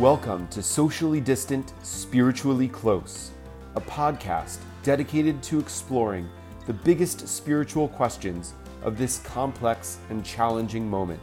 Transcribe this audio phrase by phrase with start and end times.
[0.00, 3.30] Welcome to Socially Distant, Spiritually Close,
[3.76, 6.28] a podcast dedicated to exploring
[6.66, 11.20] the biggest spiritual questions of this complex and challenging moment.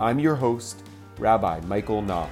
[0.00, 0.82] I'm your host,
[1.18, 2.30] Rabbi Michael Knopf.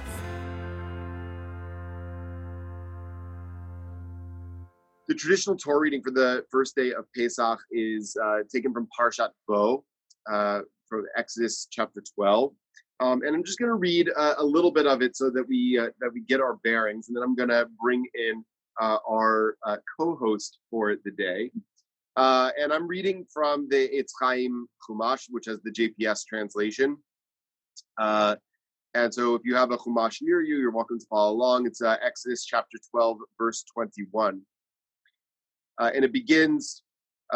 [5.07, 9.29] The traditional Torah reading for the first day of Pesach is uh, taken from Parshat
[9.47, 9.83] Bo,
[10.27, 12.53] uh, from Exodus chapter 12.
[12.99, 15.45] Um, and I'm just going to read uh, a little bit of it so that
[15.47, 18.43] we uh, that we get our bearings, and then I'm going to bring in
[18.79, 21.51] uh, our uh, co-host for the day.
[22.15, 26.97] Uh, and I'm reading from the Etz Chaim Chumash, which has the JPS translation.
[27.97, 28.37] Uh,
[28.93, 31.67] and so, if you have a Chumash near you, you're welcome to follow along.
[31.67, 34.41] It's Exodus chapter 12, verse 21,
[35.79, 36.81] and it begins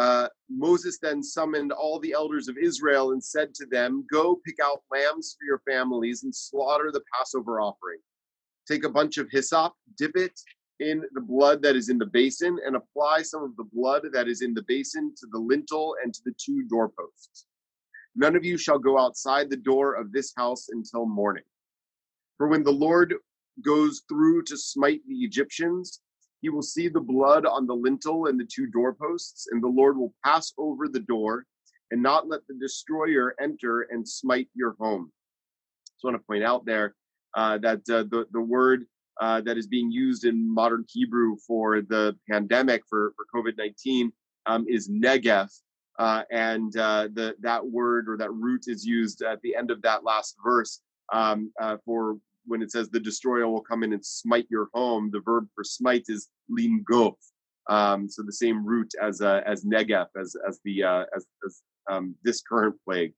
[0.00, 4.56] uh, Moses then summoned all the elders of Israel and said to them, Go pick
[4.64, 7.98] out lambs for your families and slaughter the Passover offering.
[8.66, 10.40] Take a bunch of hyssop, dip it
[10.78, 14.26] in the blood that is in the basin, and apply some of the blood that
[14.26, 17.44] is in the basin to the lintel and to the two doorposts.
[18.16, 21.44] None of you shall go outside the door of this house until morning.
[22.38, 23.16] For when the Lord
[23.62, 26.00] goes through to smite the Egyptians,
[26.40, 29.96] he will see the blood on the lintel and the two doorposts, and the Lord
[29.96, 31.46] will pass over the door
[31.90, 35.12] and not let the destroyer enter and smite your home.
[35.98, 36.94] So I want to point out there
[37.34, 38.86] uh, that uh, the, the word
[39.20, 44.12] uh, that is being used in modern Hebrew for the pandemic for, for COVID 19
[44.46, 45.50] um, is negef.
[45.98, 49.82] Uh, and uh, the, that word or that root is used at the end of
[49.82, 50.80] that last verse
[51.12, 55.10] um, uh, for when it says the destroyer will come in and smite your home,
[55.12, 57.14] the verb for smite is lingof.
[57.68, 61.62] Um, so the same root as uh, as negef as as the uh, as, as
[61.90, 63.12] um, this current plague.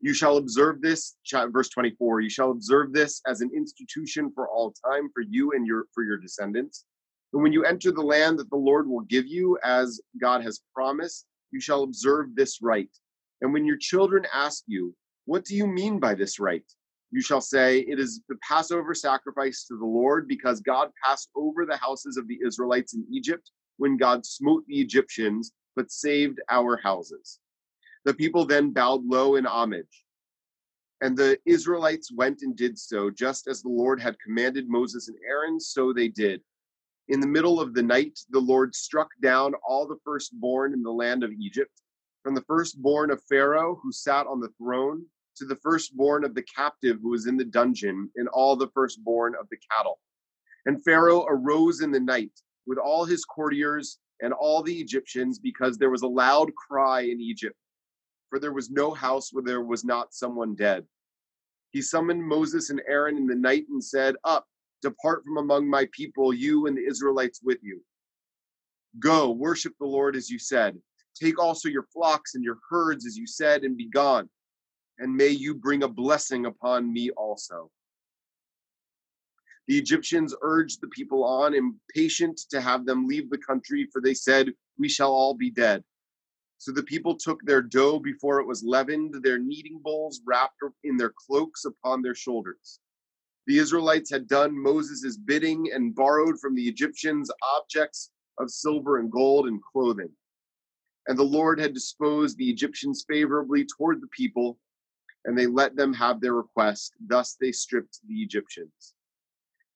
[0.00, 1.16] You shall observe this,
[1.50, 2.20] verse 24.
[2.20, 6.04] You shall observe this as an institution for all time for you and your for
[6.04, 6.84] your descendants.
[7.32, 10.62] And when you enter the land that the Lord will give you, as God has
[10.74, 12.96] promised, you shall observe this rite.
[13.42, 14.94] And when your children ask you,
[15.26, 16.72] What do you mean by this rite?
[17.10, 21.64] You shall say, It is the Passover sacrifice to the Lord, because God passed over
[21.64, 26.76] the houses of the Israelites in Egypt when God smote the Egyptians, but saved our
[26.76, 27.38] houses.
[28.04, 30.04] The people then bowed low in homage.
[31.00, 35.16] And the Israelites went and did so, just as the Lord had commanded Moses and
[35.26, 36.42] Aaron, so they did.
[37.06, 40.90] In the middle of the night, the Lord struck down all the firstborn in the
[40.90, 41.72] land of Egypt,
[42.22, 45.06] from the firstborn of Pharaoh, who sat on the throne,
[45.38, 49.34] to the firstborn of the captive who was in the dungeon, and all the firstborn
[49.40, 49.98] of the cattle.
[50.66, 52.32] And Pharaoh arose in the night
[52.66, 57.20] with all his courtiers and all the Egyptians, because there was a loud cry in
[57.20, 57.56] Egypt,
[58.28, 60.84] for there was no house where there was not someone dead.
[61.70, 64.46] He summoned Moses and Aaron in the night and said, Up,
[64.82, 67.80] depart from among my people, you and the Israelites with you.
[68.98, 70.76] Go, worship the Lord as you said.
[71.14, 74.28] Take also your flocks and your herds as you said, and be gone
[74.98, 77.70] and may you bring a blessing upon me also.
[79.66, 84.14] The Egyptians urged the people on, impatient to have them leave the country, for they
[84.14, 85.84] said, We shall all be dead.
[86.56, 90.96] So the people took their dough before it was leavened, their kneading bowls wrapped in
[90.96, 92.80] their cloaks upon their shoulders.
[93.46, 99.10] The Israelites had done Moses' bidding and borrowed from the Egyptians objects of silver and
[99.10, 100.10] gold and clothing.
[101.06, 104.58] And the Lord had disposed the Egyptians favorably toward the people
[105.24, 106.94] and they let them have their request.
[107.06, 108.94] Thus they stripped the Egyptians.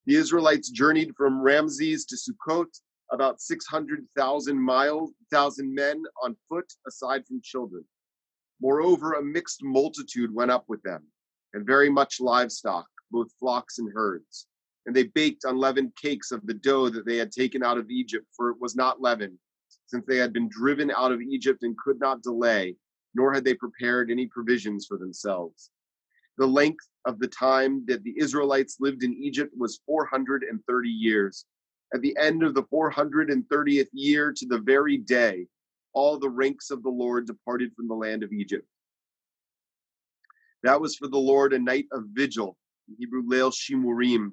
[0.06, 2.68] The Israelites journeyed from Ramses to Sukkot,
[3.12, 7.84] about 600,000 miles, thousand men on foot, aside from children.
[8.60, 11.04] Moreover, a mixed multitude went up with them,
[11.52, 14.46] and very much livestock, both flocks and herds.
[14.86, 18.26] And they baked unleavened cakes of the dough that they had taken out of Egypt,
[18.34, 19.38] for it was not leavened,
[19.86, 22.76] since they had been driven out of Egypt and could not delay,
[23.14, 25.70] nor had they prepared any provisions for themselves.
[26.38, 31.44] The length of the time that the Israelites lived in Egypt was 430 years.
[31.94, 35.46] At the end of the 430th year to the very day,
[35.92, 38.66] all the ranks of the Lord departed from the land of Egypt.
[40.62, 42.56] That was for the Lord a night of vigil,
[42.88, 44.32] in Hebrew Leil Shimurim,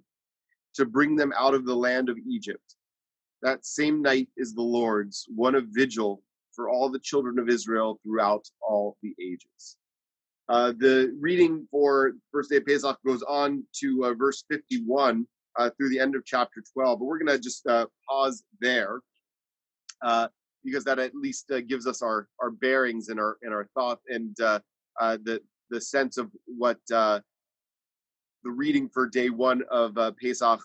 [0.76, 2.76] to bring them out of the land of Egypt.
[3.42, 6.22] That same night is the Lord's, one of vigil
[6.60, 9.78] for all the children of Israel throughout all the ages.
[10.50, 15.26] Uh, the reading for first day of Pesach goes on to uh, verse 51
[15.58, 19.00] uh, through the end of chapter 12, but we're going to just uh, pause there
[20.02, 20.28] uh,
[20.66, 24.00] because that at least uh, gives us our our bearings and our and our thought
[24.10, 27.24] and the the sense of what the
[28.44, 30.60] reading for day one of Pesach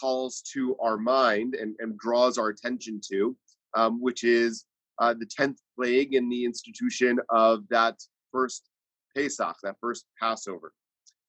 [0.00, 3.36] calls to our mind and, and draws our attention to,
[3.74, 4.64] um, which is
[5.02, 7.98] uh, the 10th plague in the institution of that
[8.30, 8.70] first
[9.16, 10.72] Pesach, that first Passover.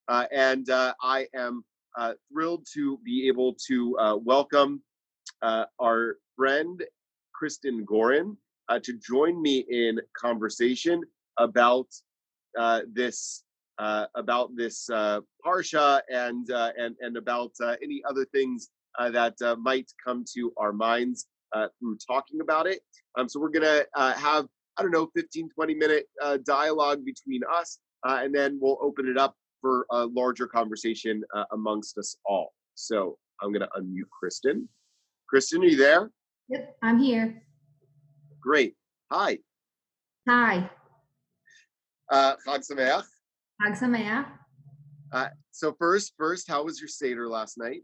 [0.07, 1.65] Uh, and uh, I am
[1.97, 4.81] uh, thrilled to be able to uh, welcome
[5.41, 6.83] uh, our friend
[7.33, 8.37] Kristen Gorin
[8.81, 11.01] to join me in conversation
[11.37, 11.87] about
[12.93, 13.43] this
[14.15, 14.89] about this
[15.45, 17.51] parsha and and and about
[17.83, 18.69] any other things
[18.99, 21.27] that might come to our minds
[21.79, 22.79] through talking about it.
[23.17, 24.47] Um, so we're gonna have
[24.77, 26.05] I don't know 15 20 minute
[26.45, 32.15] dialogue between us, and then we'll open it up for a larger conversation amongst us
[32.25, 32.53] all.
[32.75, 34.67] So I'm gonna unmute Kristen.
[35.27, 36.11] Kristen, are you there?
[36.49, 37.43] Yep, I'm here.
[38.41, 38.75] Great.
[39.11, 39.39] Hi.
[40.27, 40.69] Hi.
[42.11, 43.03] Uh, Chag Sameach.
[43.61, 44.25] Chag Sameach.
[45.11, 47.81] Uh, so first, first, how was your seder last night?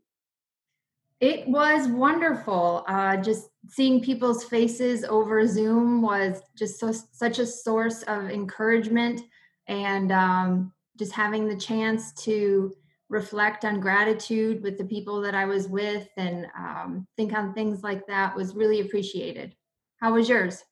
[1.21, 2.83] It was wonderful.
[2.87, 9.21] Uh, just seeing people's faces over Zoom was just so, such a source of encouragement,
[9.67, 12.73] and um, just having the chance to
[13.09, 17.83] reflect on gratitude with the people that I was with and um, think on things
[17.83, 19.55] like that was really appreciated.
[19.99, 20.63] How was yours?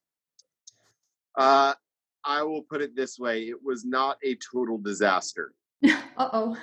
[1.38, 1.74] Uh,
[2.24, 5.54] I will put it this way: it was not a total disaster.
[5.86, 6.58] uh oh.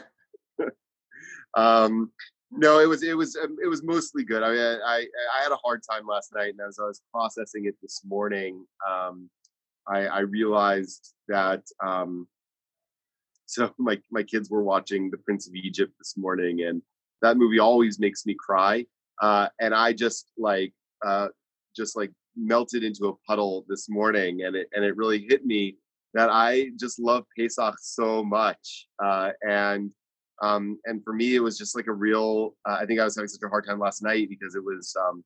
[1.57, 2.11] um,
[2.57, 4.43] no, it was it was um, it was mostly good.
[4.43, 5.07] I mean, I
[5.39, 8.65] I had a hard time last night, and as I was processing it this morning,
[8.89, 9.29] um,
[9.87, 12.29] I, I realized that um,
[13.47, 16.83] so my my kids were watching The Prince of Egypt this morning, and
[17.23, 18.87] that movie always makes me cry.
[19.21, 20.73] Uh, and I just like
[21.05, 21.29] uh,
[21.77, 25.77] just like melted into a puddle this morning, and it and it really hit me
[26.15, 29.91] that I just love Pesach so much, uh, and
[30.43, 32.55] um, and for me it was just like a real.
[32.69, 34.95] Uh, I think I was having such a hard time last night because it was
[35.01, 35.25] um,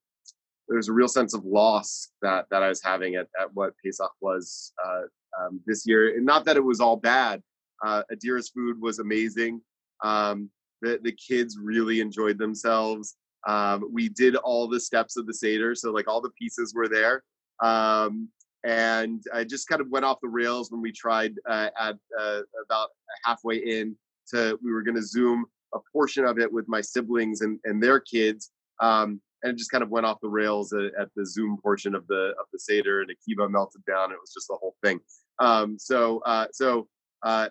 [0.69, 3.73] there was a real sense of loss that that I was having at, at what
[3.85, 5.03] Pesach was uh,
[5.41, 7.43] um, this year, and not that it was all bad.
[7.85, 9.61] Uh, Adira's food was amazing.
[10.03, 10.51] Um,
[10.83, 13.17] the the kids really enjoyed themselves.
[13.47, 16.89] Um, we did all the steps of the Seder, so like all the pieces were
[16.89, 17.23] there.
[17.63, 18.29] Um,
[18.65, 22.41] and I just kind of went off the rails when we tried uh, at uh,
[22.65, 22.89] about
[23.25, 23.97] halfway in
[24.35, 27.83] to we were going to zoom a portion of it with my siblings and, and
[27.83, 28.51] their kids.
[28.81, 31.95] Um, and it just kind of went off the rails at, at, the Zoom portion
[31.95, 34.11] of the of the Seder, and Akiva melted down.
[34.11, 34.99] It was just the whole thing.
[35.39, 36.89] Um, so uh, so
[37.23, 37.49] uh,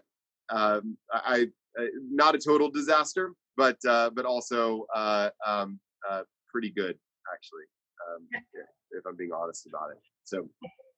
[0.49, 1.47] um, I,
[1.77, 6.97] I, not a total disaster, but uh, but also uh, um, uh, pretty good
[7.33, 7.63] actually,
[8.09, 8.43] um,
[8.91, 9.97] if I'm being honest about it.
[10.25, 10.49] So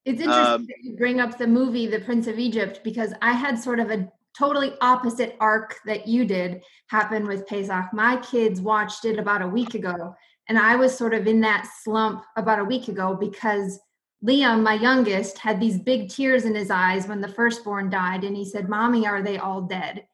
[0.04, 3.32] it's interesting um, that you bring up the movie The Prince of Egypt because I
[3.32, 7.92] had sort of a totally opposite arc that you did happen with Pesach.
[7.92, 10.14] My kids watched it about a week ago,
[10.48, 13.78] and I was sort of in that slump about a week ago because
[14.24, 18.36] Liam, my youngest, had these big tears in his eyes when the firstborn died, and
[18.36, 20.04] he said, Mommy, are they all dead?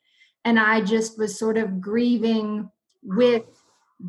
[0.45, 2.71] And I just was sort of grieving
[3.03, 3.45] with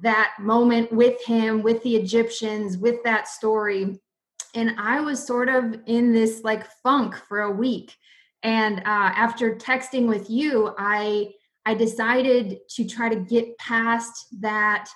[0.01, 3.99] that moment with him, with the Egyptians, with that story.
[4.53, 7.95] And I was sort of in this like funk for a week.
[8.43, 11.31] And uh, after texting with you, I
[11.65, 14.87] I decided to try to get past that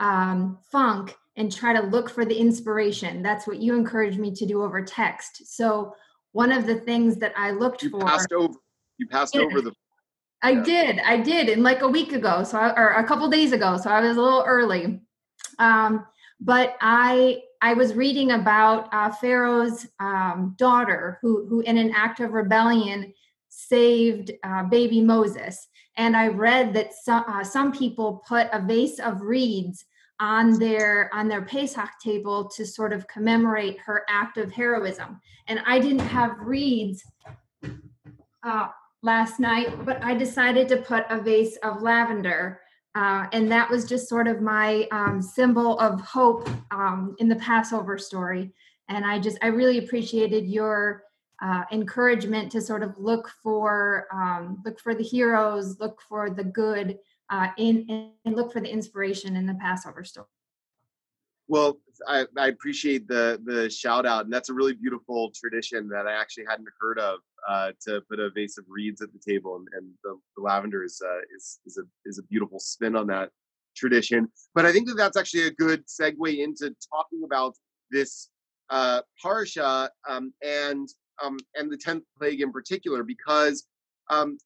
[0.00, 3.22] um, funk and try to look for the inspiration.
[3.22, 5.56] That's what you encouraged me to do over text.
[5.56, 5.94] So
[6.32, 8.00] one of the things that I looked you for.
[8.00, 8.54] Passed over,
[8.98, 9.72] you passed over the.
[10.42, 10.62] I yeah.
[10.62, 10.98] did.
[11.00, 11.48] I did.
[11.48, 14.16] And like a week ago, so I, or a couple days ago, so I was
[14.16, 15.00] a little early.
[15.58, 16.06] Um,
[16.40, 22.20] but I I was reading about uh, Pharaoh's um, daughter who who in an act
[22.20, 23.12] of rebellion
[23.48, 28.98] saved uh, baby Moses, and I read that some uh, some people put a vase
[28.98, 29.84] of reeds
[30.20, 35.20] on their on their Pesach table to sort of commemorate her act of heroism.
[35.48, 37.02] And I didn't have reeds
[38.42, 38.68] uh,
[39.02, 42.60] last night, but I decided to put a vase of lavender.
[42.94, 47.36] Uh, and that was just sort of my um, symbol of hope um, in the
[47.36, 48.52] Passover story.
[48.88, 51.04] And I just, I really appreciated your
[51.40, 56.44] uh, encouragement to sort of look for, um, look for the heroes, look for the
[56.44, 56.98] good,
[57.30, 60.26] uh, in, and look for the inspiration in the Passover story.
[61.50, 66.06] Well, I, I, appreciate the the shout out, and that's a really beautiful tradition that
[66.06, 67.18] I actually hadn't heard of.
[67.48, 70.84] Uh, to put a vase of reeds at the table, and, and the, the, lavender
[70.84, 73.30] is uh, is is a is a beautiful spin on that
[73.76, 74.28] tradition.
[74.54, 77.56] But I think that that's actually a good segue into talking about
[77.90, 78.28] this
[78.68, 80.88] uh, parsha um, and
[81.20, 83.66] um, and the tenth plague in particular, because
[84.08, 84.38] um,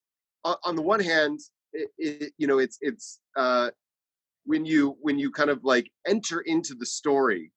[0.43, 1.39] on, on the one hand,
[1.75, 3.69] it, it, you know, it's it's uh,
[4.45, 7.53] when you when you kind of like enter into the story,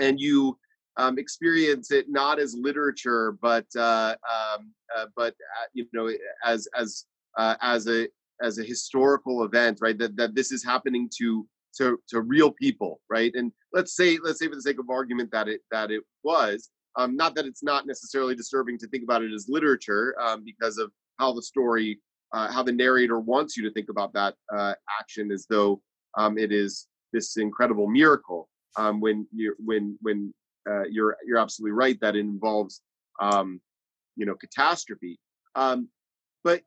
[0.00, 0.58] and you
[0.96, 6.10] um, experience it not as literature, but uh, um, uh, but uh, you know,
[6.44, 7.04] as as
[7.36, 8.08] uh, as a
[8.42, 9.98] as a historical event, right?
[9.98, 11.46] That that this is happening to
[11.78, 13.32] to to real people, right?
[13.34, 16.70] And let's say let's say for the sake of argument that it that it was.
[16.96, 20.78] Um, not that it's not necessarily disturbing to think about it as literature, um, because
[20.78, 21.98] of how the story,
[22.34, 25.80] uh, how the narrator wants you to think about that uh, action as though
[26.18, 28.48] um, it is this incredible miracle.
[28.76, 30.34] Um, when you when when
[30.68, 32.82] uh, you're you're absolutely right that it involves
[33.20, 33.60] um,
[34.16, 35.18] you know catastrophe.
[35.54, 35.88] Um,
[36.42, 36.62] but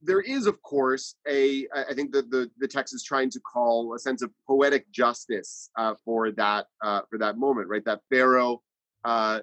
[0.00, 3.94] there is, of course, a I think that the the text is trying to call
[3.94, 7.84] a sense of poetic justice uh, for that uh, for that moment, right?
[7.84, 8.62] That Pharaoh
[9.04, 9.40] uh,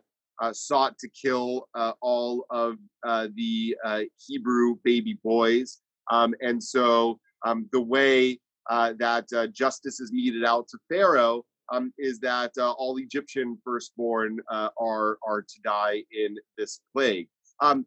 [0.52, 3.76] sought to kill uh, all of uh, the
[4.28, 5.80] Hebrew baby boys,
[6.12, 12.20] um, and so um, the way that justice is meted out to Pharaoh um, is
[12.20, 17.28] that all Egyptian firstborn are are to die in this plague.
[17.62, 17.86] Um,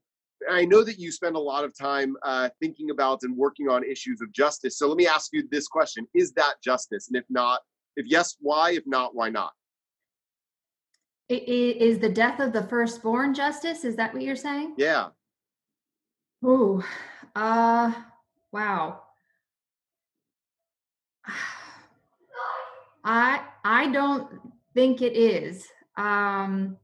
[0.51, 3.85] I know that you spend a lot of time uh, thinking about and working on
[3.85, 4.79] issues of justice.
[4.79, 7.09] So let me ask you this question: Is that justice?
[7.09, 7.61] And if not,
[7.97, 8.73] if yes, why?
[8.73, 9.53] If not, why not?
[11.37, 13.85] Is the death of the firstborn justice?
[13.85, 14.75] Is that what you're saying?
[14.77, 15.09] Yeah.
[16.45, 16.85] Oh,
[17.35, 17.93] uh,
[18.53, 19.03] wow.
[23.05, 24.29] I I don't
[24.75, 25.67] think it is.
[25.97, 26.77] Um,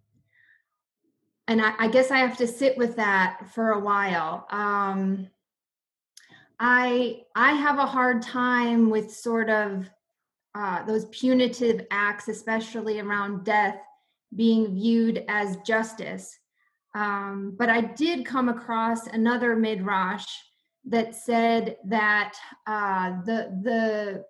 [1.47, 4.47] and I, I, guess I have to sit with that for a while.
[4.51, 5.29] Um,
[6.61, 9.89] I I have a hard time with sort of
[10.55, 13.81] uh, those punitive acts, especially around death,
[14.35, 16.39] being viewed as justice.
[16.95, 20.27] Um, but I did come across another midrash
[20.87, 22.35] that said that
[22.67, 24.25] uh, the the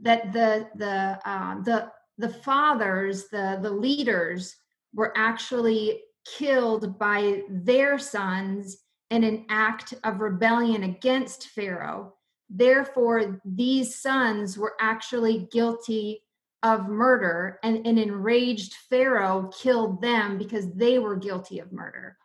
[0.00, 4.56] that the the uh, the the fathers, the the leaders
[4.94, 6.00] were actually
[6.38, 8.78] killed by their sons
[9.10, 12.14] in an act of rebellion against Pharaoh.
[12.48, 16.23] Therefore, these sons were actually guilty
[16.64, 22.16] of murder, and an enraged Pharaoh killed them because they were guilty of murder.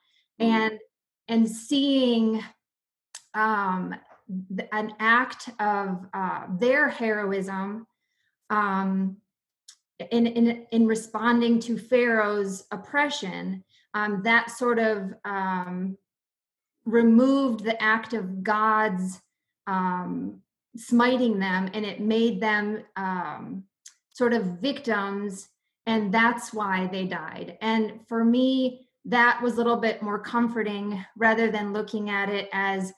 [0.42, 0.52] Mm-hmm.
[0.52, 0.80] And
[1.28, 2.44] and seeing
[3.36, 3.94] um,
[4.72, 7.86] an act of uh, their heroism
[8.50, 9.18] um,
[10.12, 15.98] in, in, in responding to Pharaoh's oppression, um, that sort of um,
[16.86, 19.22] removed the act of God's
[19.68, 20.42] um,
[20.76, 23.64] smiting them and it made them um,
[24.20, 25.50] sort of victims,
[25.86, 27.58] and that's why they died.
[27.62, 32.50] And for me, that was a little bit more comforting rather than looking at it
[32.54, 32.94] as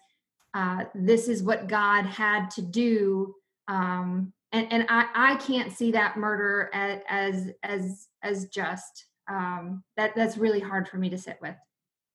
[0.53, 3.35] uh, this is what God had to do
[3.67, 9.83] um, and and I, I can't see that murder as as as, as just um,
[9.95, 11.55] that that's really hard for me to sit with.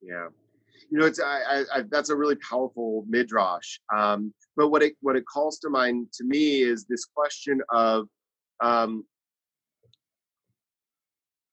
[0.03, 0.29] Yeah,
[0.91, 3.79] you know, it's I, I, that's a really powerful midrash.
[3.95, 8.07] Um, but what it what it calls to mind to me is this question of,
[8.61, 9.05] um,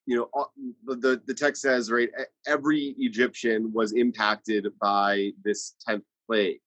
[0.05, 0.47] you know,
[0.85, 2.09] the the text says right,
[2.45, 6.59] every Egyptian was impacted by this tenth plague,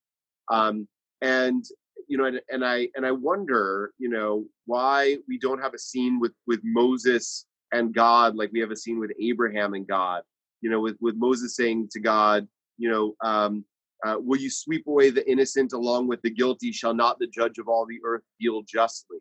[0.50, 0.88] um,
[1.21, 1.64] and
[2.09, 5.78] you know, and, and I and I wonder, you know, why we don't have a
[5.78, 10.23] scene with with Moses and God like we have a scene with Abraham and God.
[10.62, 13.64] You know, with with Moses saying to God, you know, um,
[14.05, 16.73] uh, will you sweep away the innocent along with the guilty?
[16.73, 19.19] Shall not the judge of all the earth deal justly?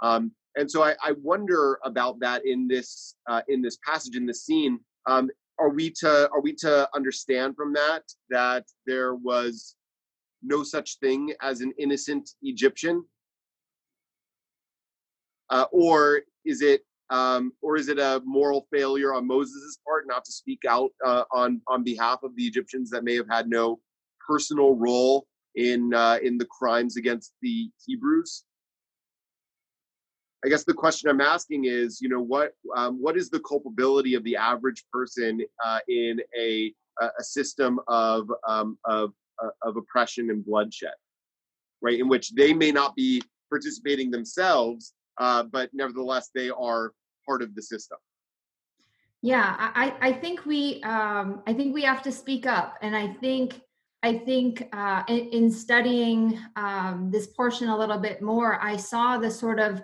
[0.00, 4.26] Um, and so I, I, wonder about that in this uh, in this passage in
[4.26, 4.80] this scene.
[5.06, 9.76] Um, are we to are we to understand from that that there was
[10.42, 13.04] no such thing as an innocent Egyptian?
[15.50, 20.24] Uh, or is it um, or is it a moral failure on Moses' part not
[20.24, 23.78] to speak out uh, on on behalf of the Egyptians that may have had no
[24.26, 28.44] personal role in uh, in the crimes against the Hebrews?
[30.44, 34.14] I guess the question I'm asking is, you know, what um, what is the culpability
[34.14, 40.30] of the average person uh, in a a system of um, of uh, of oppression
[40.30, 40.94] and bloodshed,
[41.80, 41.98] right?
[41.98, 46.92] In which they may not be participating themselves, uh, but nevertheless they are
[47.26, 47.98] part of the system.
[49.20, 53.08] Yeah, I, I think we um, I think we have to speak up, and I
[53.14, 53.60] think
[54.04, 59.18] I think uh, in, in, studying um, this portion a little bit more, I saw
[59.18, 59.82] the sort of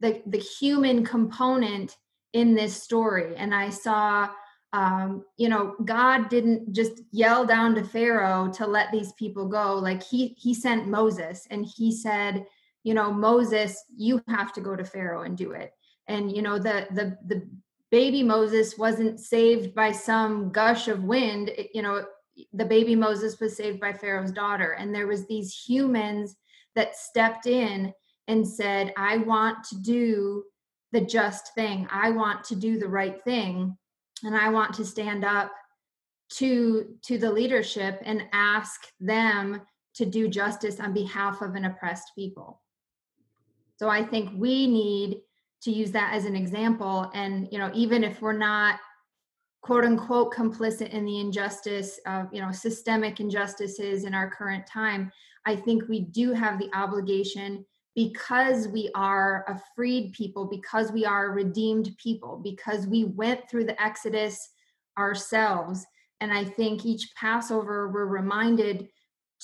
[0.00, 1.96] the the human component
[2.32, 4.30] in this story, and I saw
[4.72, 9.74] um, you know god didn't just yell down to pharaoh to let these people go.
[9.74, 12.46] Like he he sent moses and he said
[12.82, 15.72] you know moses you have to go to pharaoh and do it.
[16.06, 17.48] And you know the the the
[17.90, 21.48] baby moses wasn't saved by some gush of wind.
[21.48, 22.04] It, you know
[22.52, 24.72] the baby moses was saved by pharaoh's daughter.
[24.72, 26.36] And there was these humans
[26.76, 27.92] that stepped in
[28.28, 30.44] and said i want to do
[30.92, 31.86] the just thing.
[31.90, 33.76] I want to do the right thing
[34.22, 35.52] and i want to stand up
[36.34, 39.62] to to the leadership and ask them
[39.94, 42.60] to do justice on behalf of an oppressed people.
[43.76, 45.22] So i think we need
[45.62, 48.78] to use that as an example and you know even if we're not
[49.62, 55.12] quote unquote complicit in the injustice of you know systemic injustices in our current time
[55.46, 61.04] i think we do have the obligation because we are a freed people, because we
[61.04, 64.50] are a redeemed people, because we went through the Exodus
[64.98, 65.84] ourselves.
[66.20, 68.88] And I think each Passover we're reminded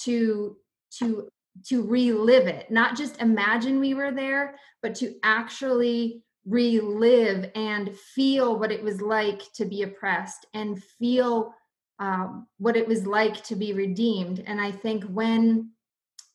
[0.05, 0.57] to
[0.99, 1.29] to
[1.69, 8.59] to relive it, not just imagine we were there, but to actually relive and feel
[8.59, 11.53] what it was like to be oppressed and feel
[11.99, 14.45] um, what it was like to be redeemed.
[14.47, 15.71] And I think when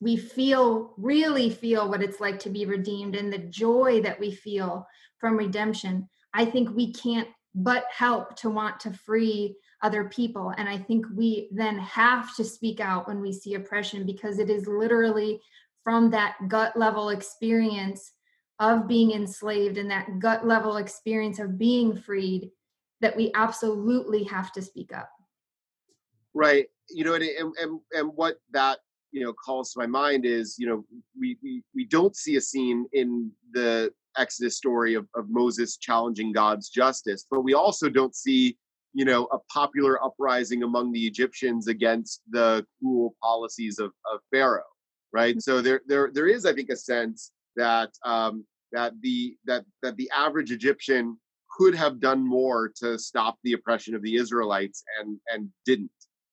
[0.01, 4.31] we feel really feel what it's like to be redeemed and the joy that we
[4.31, 4.85] feel
[5.17, 10.53] from redemption i think we can't but help to want to free other people.
[10.57, 14.49] And i think we then have to speak out when we see oppression because it
[14.49, 15.41] is literally
[15.83, 18.11] from that gut level experience
[18.59, 22.51] of being enslaved and that gut level experience of being freed
[23.01, 25.09] that we absolutely have to speak up.
[26.35, 26.67] Right.
[26.89, 28.79] You know and and, and what that
[29.11, 30.83] you know calls to my mind is you know
[31.19, 36.31] we we, we don't see a scene in the exodus story of, of moses challenging
[36.31, 38.57] god's justice but we also don't see
[38.93, 44.63] you know a popular uprising among the egyptians against the cruel policies of, of pharaoh
[45.13, 45.39] right mm-hmm.
[45.39, 49.95] so there there there is i think a sense that um that the that that
[49.97, 51.17] the average egyptian
[51.57, 55.91] could have done more to stop the oppression of the israelites and and didn't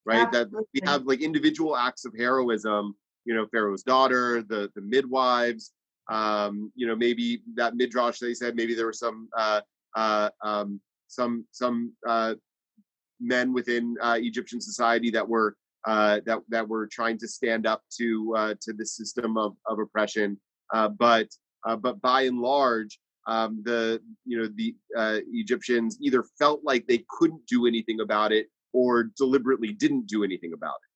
[0.09, 0.27] right?
[0.27, 0.59] Absolutely.
[0.61, 5.73] That we have like individual acts of heroism, you know, Pharaoh's daughter, the the midwives,
[6.11, 9.61] um, you know, maybe that midrash they said maybe there were some uh,
[9.95, 12.35] uh, um, some some uh,
[13.21, 17.83] men within uh, Egyptian society that were uh, that that were trying to stand up
[17.99, 20.41] to uh, to the system of of oppression,
[20.73, 21.29] uh, but
[21.67, 22.99] uh, but by and large.
[23.27, 28.33] Um, the you know the uh, Egyptians either felt like they couldn't do anything about
[28.33, 30.89] it or deliberately didn't do anything about it.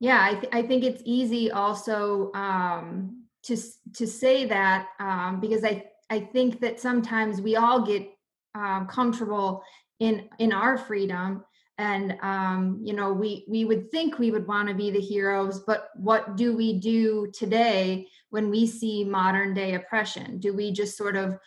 [0.00, 3.56] Yeah, I, th- I think it's easy also um, to
[3.94, 8.08] to say that um, because I I think that sometimes we all get
[8.54, 9.62] um, comfortable
[9.98, 11.44] in in our freedom
[11.80, 15.60] and um, you know we we would think we would want to be the heroes
[15.60, 20.96] but what do we do today when we see modern day oppression do we just
[20.96, 21.38] sort of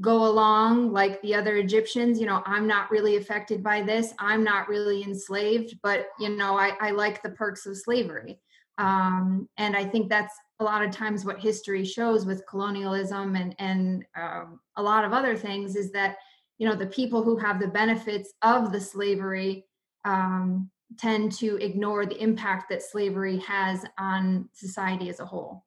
[0.00, 2.18] go along like the other Egyptians.
[2.18, 4.12] You know, I'm not really affected by this.
[4.18, 8.40] I'm not really enslaved, but you know, I, I like the perks of slavery.
[8.78, 13.54] Um, and I think that's a lot of times what history shows with colonialism and
[13.58, 16.16] and um, a lot of other things is that
[16.58, 19.64] you know the people who have the benefits of the slavery
[20.04, 25.64] um, tend to ignore the impact that slavery has on society as a whole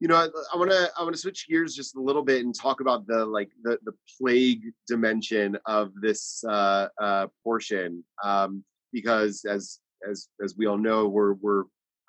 [0.00, 2.54] you know, I want to I want to switch gears just a little bit and
[2.54, 9.44] talk about the like the the plague dimension of this uh, uh, portion um, because
[9.44, 11.64] as as as we all know, we're we're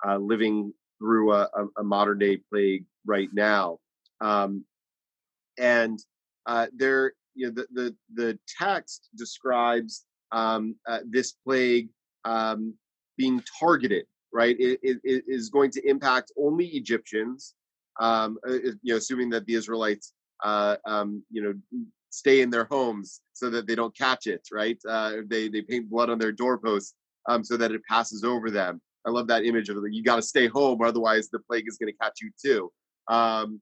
[0.06, 3.78] uh, living through a, a, modern day plague right now,
[4.22, 4.64] um,
[5.58, 5.98] and
[6.46, 11.90] uh, there you know the the the text describes um, uh, this plague
[12.24, 12.72] um,
[13.18, 14.06] being targeted.
[14.34, 17.54] Right, it, it, it is going to impact only Egyptians
[18.00, 20.12] um, uh, you know, assuming that the Israelites,
[20.44, 21.54] uh, um, you know,
[22.10, 24.78] stay in their homes so that they don't catch it, right?
[24.88, 26.94] Uh, they they paint blood on their doorposts
[27.28, 28.80] um, so that it passes over them.
[29.06, 31.92] I love that image of you got to stay home, otherwise the plague is going
[31.92, 32.72] to catch you too.
[33.08, 33.60] Um,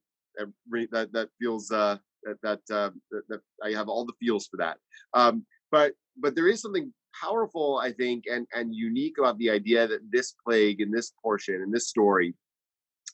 [0.93, 4.59] that that feels uh, that that, uh, that, that I have all the feels for
[4.59, 4.77] that.
[5.15, 9.87] Um, but but there is something powerful, I think, and and unique about the idea
[9.87, 12.35] that this plague in this portion in this story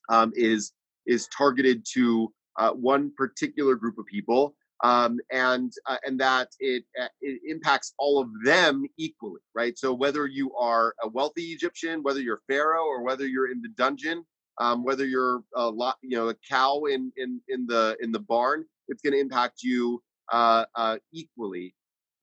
[0.08, 0.72] um, is
[1.06, 6.84] is targeted to uh, one particular group of people, um, and uh, and that it
[7.00, 9.78] uh, it impacts all of them equally, right?
[9.78, 13.70] So whether you are a wealthy Egyptian, whether you're Pharaoh, or whether you're in the
[13.76, 14.24] dungeon,
[14.58, 18.24] Um, whether you're a lot, you know, a cow in in in the in the
[18.32, 21.74] barn, it's going to impact you uh, uh, equally.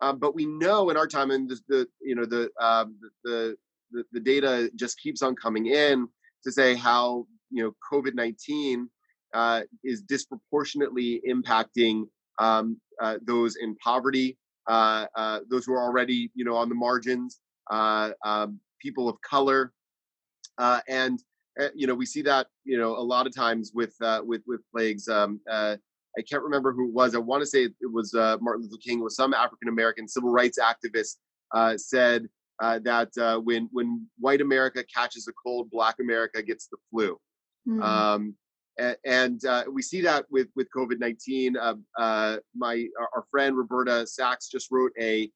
[0.02, 3.56] Um, but we know in our time, and the, the you know the, um, the
[3.94, 6.08] the the data just keeps on coming in
[6.44, 8.90] to say how you know COVID nineteen
[9.34, 12.04] uh, is disproportionately impacting
[12.40, 14.38] um, uh, those in poverty,
[14.68, 17.40] uh, uh, those who are already you know on the margins,
[17.72, 19.74] uh, um, people of color,
[20.58, 21.20] uh, and
[21.76, 25.08] you know we see that you know a lot of times with with with plagues.
[25.08, 25.40] Um,
[26.16, 27.16] I can't remember who it was.
[27.16, 29.04] I want to say it was Martin Luther King.
[29.04, 31.18] Was some African American civil rights activist
[31.80, 32.28] said
[32.60, 37.18] that when when white America catches a cold, Black America gets the flu.
[37.68, 37.84] Mm.
[37.84, 38.36] Um,
[39.06, 41.58] and, uh, we see that with with COVID nineteen.
[41.58, 45.32] Uh, uh, my our friend Roberta Sachs just wrote a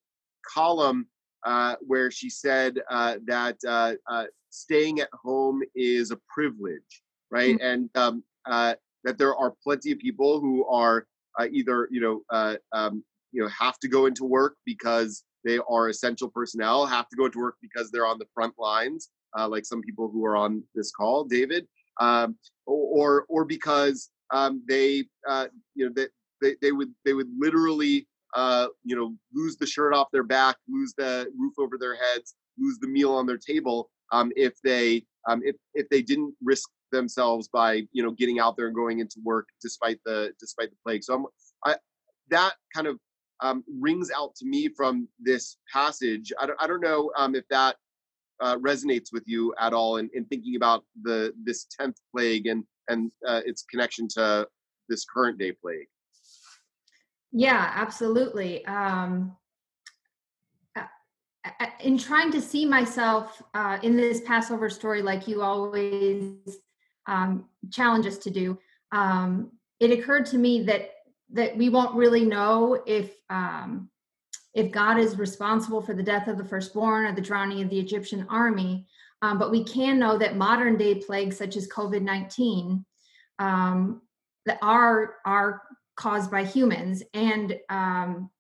[0.46, 1.08] column
[1.46, 7.56] uh, where she said uh, that uh, staying at home is a privilege, right?
[7.58, 7.66] Mm-hmm.
[7.96, 8.24] And um,
[9.04, 11.06] that there are plenty of people who are
[11.52, 16.30] either you know um, you know have to go into work because they are essential
[16.30, 19.12] personnel, have to go into work because they're on the front lines,
[19.48, 21.68] like some people who are on this call, David
[22.00, 26.08] um, or or because um, they uh, you know they,
[26.42, 30.58] they, they would they would literally uh, you know lose the shirt off their back,
[30.68, 35.04] lose the roof over their heads, lose the meal on their table um, if they
[35.30, 39.00] um, if if they didn't risk themselves by you know getting out there and going
[39.00, 41.04] into work despite the despite the plague.
[41.04, 41.26] So I'm,
[41.66, 41.76] I
[42.30, 43.00] that kind of
[43.42, 46.34] um, rings out to me from this passage.
[46.42, 47.76] I don't, I don't know um, if that
[48.40, 52.64] uh, resonates with you at all in, in thinking about the this 10th plague and
[52.90, 54.48] and uh, its connection to
[54.90, 55.88] this current day plague?
[57.32, 58.66] Yeah absolutely.
[58.66, 59.36] Um,
[61.80, 66.34] in trying to see myself uh, in this passover story like you always
[67.08, 68.58] um, challenge us to do
[68.92, 70.92] um, it occurred to me that
[71.32, 73.90] that we won't really know if um,
[74.58, 77.80] if God is responsible for the death of the firstborn or the drowning of the
[77.80, 78.88] Egyptian army.
[79.22, 82.84] Um, but we can know that modern day plagues such as COVID 19
[83.38, 84.02] um,
[84.64, 85.62] are, are
[85.96, 87.04] caused by humans.
[87.14, 88.32] And um,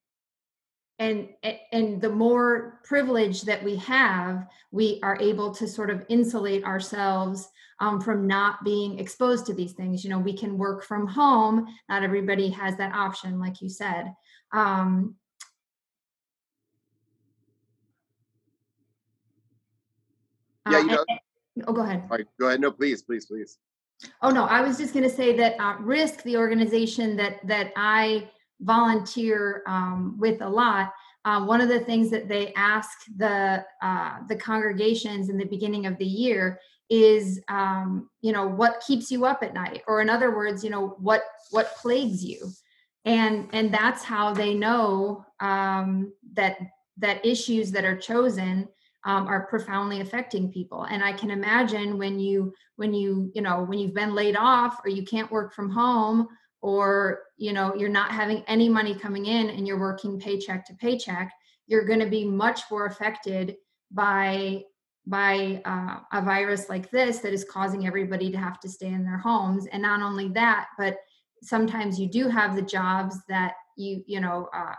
[0.97, 1.29] and
[1.71, 7.47] and the more privilege that we have we are able to sort of insulate ourselves
[7.79, 11.67] um, from not being exposed to these things you know we can work from home
[11.87, 14.11] not everybody has that option like you said
[14.53, 15.13] um,
[20.71, 21.65] Yeah, you uh, know.
[21.67, 22.03] oh, go ahead.
[22.09, 22.61] All right, go ahead.
[22.61, 23.57] No, please, please, please.
[24.21, 27.71] Oh no, I was just going to say that uh, RISC, the organization that that
[27.75, 28.29] I
[28.61, 30.93] volunteer um, with a lot,
[31.25, 35.85] uh, one of the things that they ask the uh, the congregations in the beginning
[35.85, 40.09] of the year is, um, you know, what keeps you up at night, or in
[40.09, 42.49] other words, you know, what what plagues you,
[43.03, 46.57] and and that's how they know um, that
[46.97, 48.67] that issues that are chosen
[49.07, 50.83] um, are profoundly affecting people.
[50.83, 54.79] And i can imagine when you when you you know when you've been laid off
[54.83, 56.27] or you can't work from home
[56.61, 60.73] or you know you're not having any money coming in and you're working paycheck to
[60.75, 61.31] paycheck
[61.67, 63.55] you're going to be much more affected
[63.91, 64.63] by
[65.05, 69.05] by uh, a virus like this that is causing everybody to have to stay in
[69.05, 69.65] their homes.
[69.67, 70.97] And not only that but
[71.41, 74.75] sometimes you do have the jobs that you you know uh,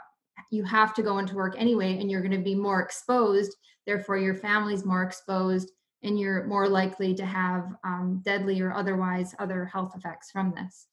[0.51, 3.55] you have to go into work anyway and you're going to be more exposed
[3.89, 5.73] therefore your family's more exposed
[6.05, 10.87] and you're more likely to have um, deadly or otherwise other health effects from this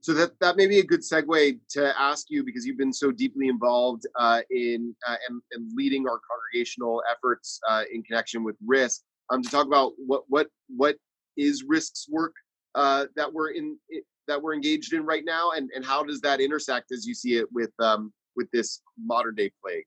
[0.00, 3.10] so that that may be a good segue to ask you because you've been so
[3.10, 8.56] deeply involved uh, in uh, and, and, leading our congregational efforts uh, in connection with
[8.64, 10.96] RISC um, to talk about what what what
[11.36, 12.34] is RISC's work
[12.76, 13.78] uh, that we're in
[14.28, 17.34] that we're engaged in right now, and, and how does that intersect as you see
[17.36, 19.86] it with um, with this modern day plague?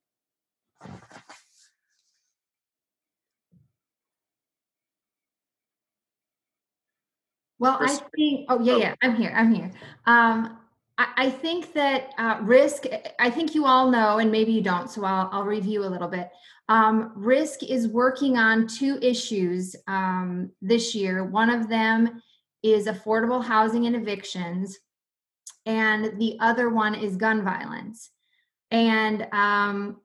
[7.59, 8.45] Well, I think.
[8.49, 8.95] Oh yeah, yeah.
[9.03, 9.33] I'm here.
[9.35, 9.71] I'm here.
[10.05, 10.57] Um,
[10.97, 13.11] I, I think that uh, RISC.
[13.19, 14.89] I think you all know, and maybe you don't.
[14.89, 16.29] So I'll I'll review a little bit.
[16.69, 21.25] Um, RISC is working on two issues um, this year.
[21.25, 22.21] One of them
[22.63, 24.77] is affordable housing and evictions,
[25.65, 28.09] and the other one is gun violence.
[28.71, 29.99] And um,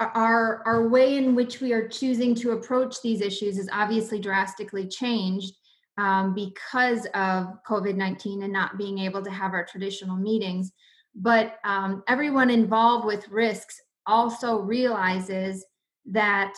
[0.00, 4.88] our our way in which we are choosing to approach these issues is obviously drastically
[4.88, 5.54] changed
[6.00, 10.72] um, because of COVID nineteen and not being able to have our traditional meetings.
[11.14, 15.64] But um, everyone involved with RISC's also realizes
[16.06, 16.54] that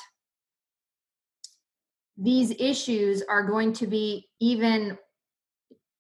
[2.16, 4.96] these issues are going to be even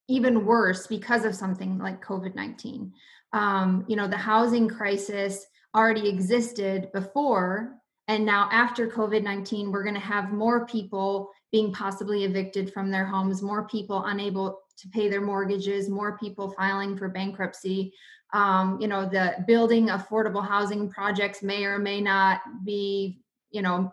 [0.08, 2.90] even worse because of something like covid-19
[3.32, 7.74] um, you know the housing crisis already existed before
[8.08, 13.04] and now after covid-19 we're going to have more people being possibly evicted from their
[13.04, 17.92] homes more people unable to pay their mortgages more people filing for bankruptcy.
[18.32, 23.92] Um, you know the building affordable housing projects may or may not be you know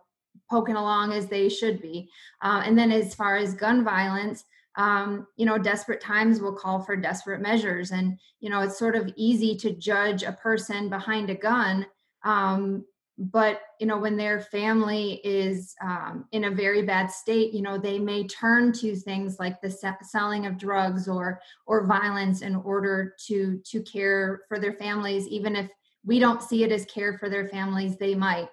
[0.50, 2.10] poking along as they should be.
[2.41, 4.45] Uh, and then as far as gun violence
[4.76, 7.91] um, you know desperate times will call for desperate measures.
[7.91, 11.86] And you know it's sort of easy to judge a person behind a gun
[12.24, 12.86] um,
[13.19, 17.77] but you know when their family is um, in a very bad state you know
[17.77, 22.55] they may turn to things like the se- selling of drugs or or violence in
[22.55, 25.69] order to to care for their families even if
[26.05, 28.47] we don't see it as care for their families they might.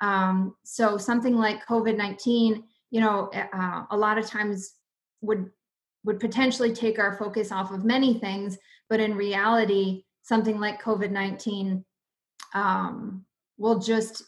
[0.00, 4.74] Um, so something like covid-19 you know uh, a lot of times
[5.20, 5.50] would
[6.04, 8.56] would potentially take our focus off of many things
[8.88, 11.84] but in reality something like covid-19
[12.54, 13.24] um,
[13.62, 14.24] will just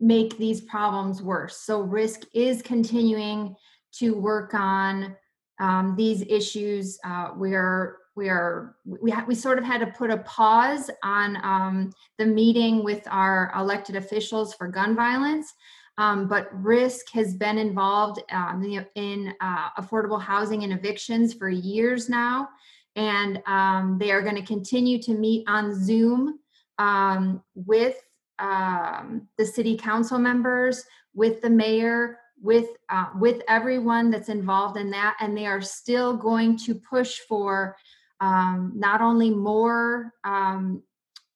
[0.00, 1.58] make these problems worse.
[1.58, 3.54] So RISC is continuing
[3.96, 5.14] to work on
[5.60, 6.98] um, these issues.
[7.04, 10.90] Uh, we are we are we ha- we sort of had to put a pause
[11.04, 15.52] on um, the meeting with our elected officials for gun violence.
[15.98, 18.62] Um, but RISC has been involved um,
[18.94, 22.48] in uh, affordable housing and evictions for years now
[22.96, 26.40] and um, they are going to continue to meet on zoom
[26.78, 27.96] um, with
[28.38, 34.90] um, the city council members, with the mayor, with uh, with everyone that's involved in
[34.90, 37.76] that, and they are still going to push for
[38.20, 40.82] um, not only more um,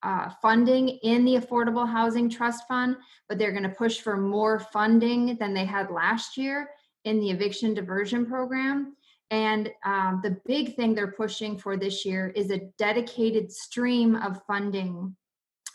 [0.03, 2.97] uh, funding in the Affordable Housing Trust Fund,
[3.29, 6.71] but they're going to push for more funding than they had last year
[7.05, 8.97] in the eviction diversion program.
[9.31, 14.43] And um, the big thing they're pushing for this year is a dedicated stream of
[14.47, 15.17] funding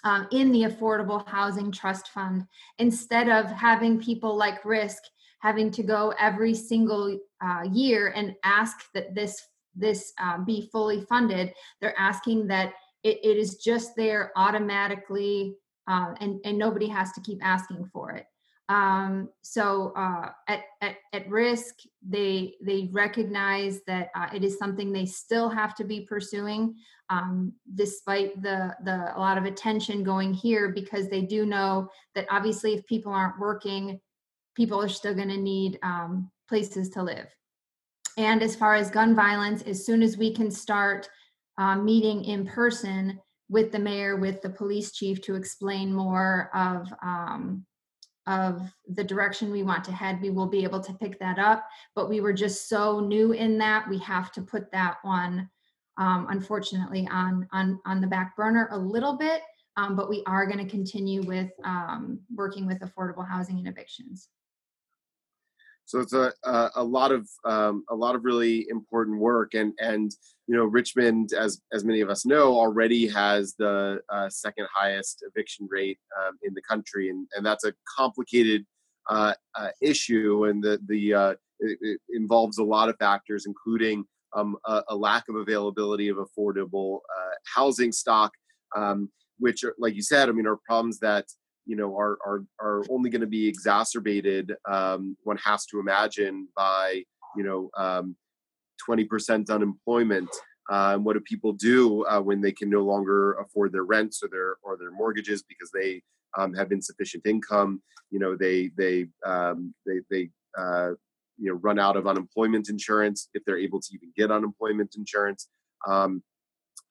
[0.07, 2.45] um, in the Affordable Housing Trust Fund
[2.79, 4.95] instead of having people like RISC
[5.41, 9.41] having to go every single uh, year and ask that this
[9.75, 11.53] this uh, be fully funded.
[11.81, 15.55] They're asking that it, it is just there automatically
[15.87, 18.25] uh, and, and nobody has to keep asking for it.
[18.69, 24.91] Um, so uh, at, at, at RISC, they they recognize that uh, it is something
[24.91, 26.75] they still have to be pursuing,
[27.09, 32.27] um, despite the the a lot of attention going here, because they do know that
[32.29, 34.01] obviously if people aren't working,
[34.55, 37.27] people are still going to need um, places to live.
[38.17, 41.07] And as far as gun violence, as soon as we can start
[41.57, 46.91] uh, meeting in person with the mayor, with the police chief to explain more of
[47.01, 47.65] um,
[48.27, 51.67] of the direction we want to head, we will be able to pick that up.
[51.95, 55.49] But we were just so new in that we have to put that one,
[55.97, 59.41] um, unfortunately, on on on the back burner a little bit.
[59.77, 64.29] Um, but we are going to continue with um, working with affordable housing and evictions.
[65.87, 69.73] So it's a, a, a lot of um, a lot of really important work, and
[69.79, 70.11] and
[70.45, 75.23] you know Richmond, as as many of us know, already has the uh, second highest
[75.25, 78.65] eviction rate um, in the country, and and that's a complicated
[79.09, 84.03] uh, uh, issue, and the the uh, it, it, involves a lot of factors, including
[84.35, 88.33] um, a, a, lack of availability of affordable uh, housing stock,
[88.75, 91.27] um, which, like you said, I mean, are problems that
[91.67, 96.47] you know are are are only going to be exacerbated um, one has to imagine
[96.55, 97.03] by
[97.35, 98.15] you know um,
[98.89, 100.29] 20% unemployment
[100.69, 104.29] uh, what do people do uh, when they can no longer afford their rents or
[104.29, 106.01] their or their mortgages because they
[106.37, 110.91] um, have insufficient income you know they they um, they they uh,
[111.37, 115.47] you know run out of unemployment insurance if they're able to even get unemployment insurance.
[115.87, 116.23] Um,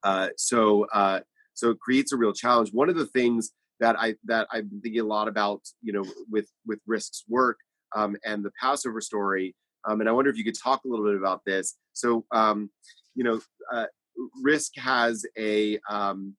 [0.02, 1.20] uh, so uh,
[1.54, 2.70] so it creates a real challenge.
[2.72, 6.04] One of the things that I that I've been thinking a lot about, you know,
[6.30, 7.58] with with RISC's work
[7.94, 9.54] um, and the Passover story.
[9.88, 11.76] Um, and I wonder if you could talk a little bit about this.
[11.92, 12.70] So, um,
[13.14, 13.40] you know,
[13.72, 13.86] uh,
[14.44, 16.34] RISC has a um,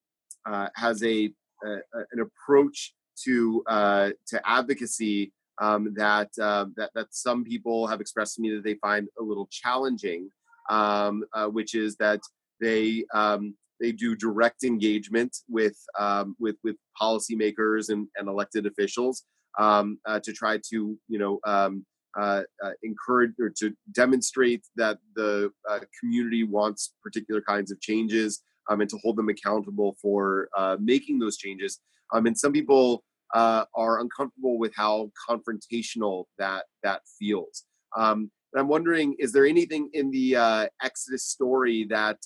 [0.45, 1.31] uh, has a,
[1.63, 1.77] a,
[2.11, 8.35] an approach to uh, to advocacy um, that uh, that that some people have expressed
[8.35, 10.29] to me that they find a little challenging,
[10.69, 12.21] um, uh, which is that
[12.59, 19.23] they um, they do direct engagement with um, with with policymakers and, and elected officials
[19.57, 21.85] um, uh, to try to you know um,
[22.17, 28.41] uh, uh, encourage or to demonstrate that the uh, community wants particular kinds of changes
[28.69, 31.79] um, and to hold them accountable for uh, making those changes.
[32.13, 33.03] Um, and some people
[33.35, 37.65] uh, are uncomfortable with how confrontational that that feels.
[37.95, 42.17] Um, and I'm wondering, is there anything in the Exodus story that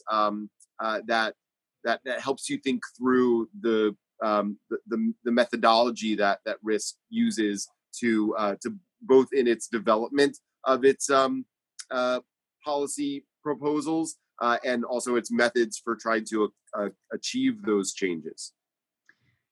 [0.82, 1.36] uh, that
[1.84, 6.94] that that helps you think through the um, the, the, the methodology that that RISC
[7.10, 7.68] uses
[8.00, 11.46] to uh, to both in its development of its um,
[11.90, 12.20] uh,
[12.64, 18.54] policy proposals uh, and also its methods for trying to uh, achieve those changes.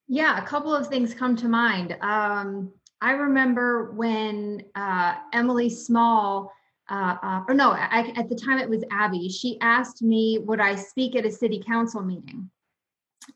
[0.07, 1.95] Yeah, a couple of things come to mind.
[2.01, 6.51] Um, I remember when uh, Emily Small,
[6.89, 10.59] uh, uh, or no, I, at the time it was Abby, she asked me, would
[10.59, 12.49] I speak at a city council meeting?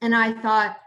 [0.01, 0.77] And I thought,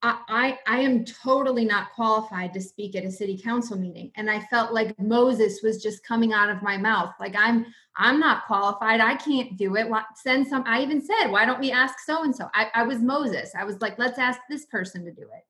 [0.00, 4.12] I, I am totally not qualified to speak at a city council meeting.
[4.14, 7.14] And I felt like Moses was just coming out of my mouth.
[7.18, 9.00] Like I'm I'm not qualified.
[9.00, 9.88] I can't do it.
[10.14, 12.48] Send some, I even said, why don't we ask so and so?
[12.54, 13.50] I was Moses.
[13.58, 15.44] I was like, let's ask this person to do it.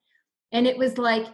[0.53, 1.27] And it was like,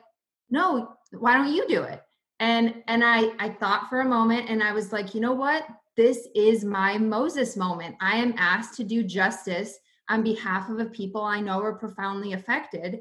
[0.51, 2.03] no, why don't you do it?
[2.40, 5.66] And and I I thought for a moment and I was like, you know what?
[5.97, 7.97] This is my Moses moment.
[8.01, 12.33] I am asked to do justice on behalf of a people I know are profoundly
[12.33, 13.01] affected.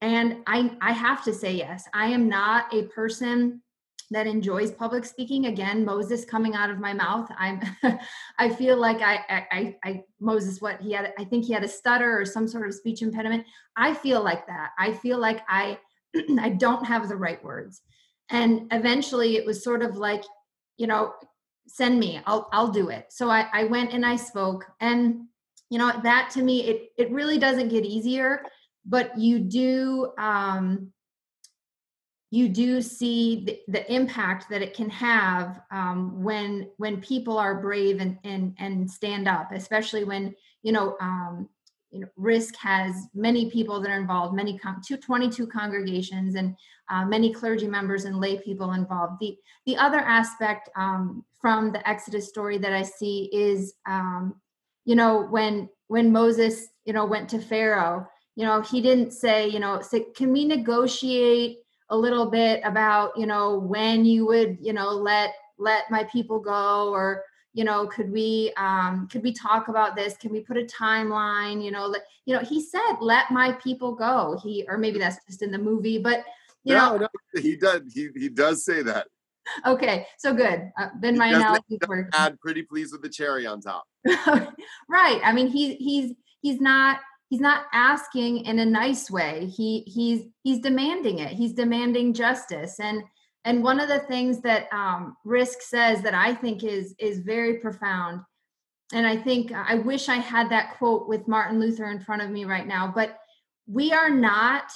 [0.00, 1.84] And I, I have to say yes.
[1.92, 3.62] I am not a person
[4.10, 5.46] that enjoys public speaking.
[5.46, 7.30] Again, Moses coming out of my mouth.
[7.38, 7.60] I'm
[8.38, 11.68] I feel like I, I I Moses what he had I think he had a
[11.68, 13.46] stutter or some sort of speech impediment.
[13.76, 14.70] I feel like that.
[14.78, 15.78] I feel like I
[16.40, 17.82] I don't have the right words.
[18.30, 20.24] And eventually it was sort of like,
[20.76, 21.14] you know,
[21.66, 23.06] send me, I'll I'll do it.
[23.10, 25.26] So I, I went and I spoke and
[25.70, 28.42] you know that to me it it really doesn't get easier
[28.84, 30.92] but you do um
[32.32, 37.60] you do see the, the impact that it can have um, when when people are
[37.60, 41.48] brave and and and stand up especially when you know um,
[41.90, 46.56] you know RISC has many people that are involved many con- 22 congregations and
[46.88, 49.20] uh, many clergy members and lay people involved.
[49.20, 54.34] The the other aspect um, from the exodus story that i see is um,
[54.84, 59.48] you know when when moses you know went to pharaoh you know he didn't say
[59.48, 61.58] you know say, can we negotiate
[61.90, 66.38] a little bit about you know when you would you know let let my people
[66.38, 67.22] go or
[67.52, 70.16] you know could we um could we talk about this?
[70.16, 71.62] Can we put a timeline?
[71.62, 74.38] You know let, you know he said let my people go.
[74.42, 76.24] He or maybe that's just in the movie but
[76.64, 79.06] you no, know no, he does he, he does say that.
[79.66, 80.70] Okay so good.
[80.78, 82.10] Uh, then my analogy works.
[82.12, 83.84] add pretty pleased with the cherry on top.
[84.88, 89.46] Right i mean he he's he's not he's not asking in a nice way.
[89.46, 91.32] He he's he's demanding it.
[91.32, 93.02] He's demanding justice and
[93.44, 97.54] and one of the things that um, RISC says that i think is is very
[97.54, 98.20] profound
[98.92, 102.30] and i think i wish i had that quote with martin luther in front of
[102.30, 103.18] me right now but
[103.66, 104.72] we are not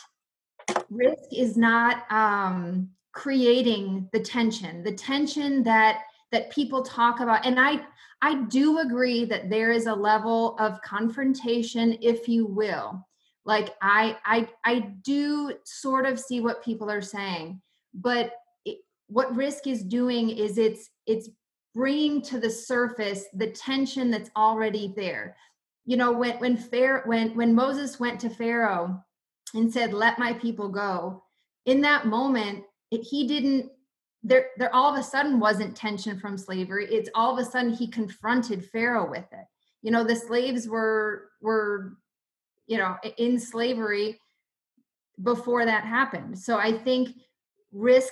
[0.90, 7.60] RISC is not um, creating the tension the tension that that people talk about and
[7.60, 7.80] i
[8.22, 13.06] i do agree that there is a level of confrontation if you will.
[13.44, 17.60] Like i i i do sort of see what people are saying
[17.92, 18.32] but
[19.08, 21.28] what RISC is doing is it's it's
[21.74, 25.36] bringing to the surface the tension that's already there.
[25.86, 29.02] You know when when fair when when moses went to pharaoh
[29.54, 31.22] and said let my people go
[31.66, 33.70] in that moment it, he didn't
[34.22, 36.86] there there all of a sudden wasn't tension from slavery.
[36.90, 39.46] It's all of a sudden he confronted pharaoh with it.
[39.82, 41.98] You know the slaves were were
[42.66, 44.18] you know in slavery
[45.22, 46.38] before that happened.
[46.38, 47.10] So i think
[47.74, 48.10] RISC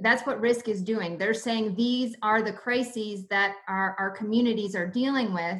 [0.00, 4.74] that's what RISC is doing they're saying these are the crises that our, our communities
[4.74, 5.58] are dealing with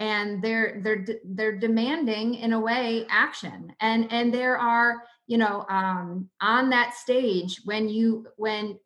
[0.00, 5.66] and they're they're they're demanding in a way action and and there are you know
[5.68, 8.78] um on that stage when you when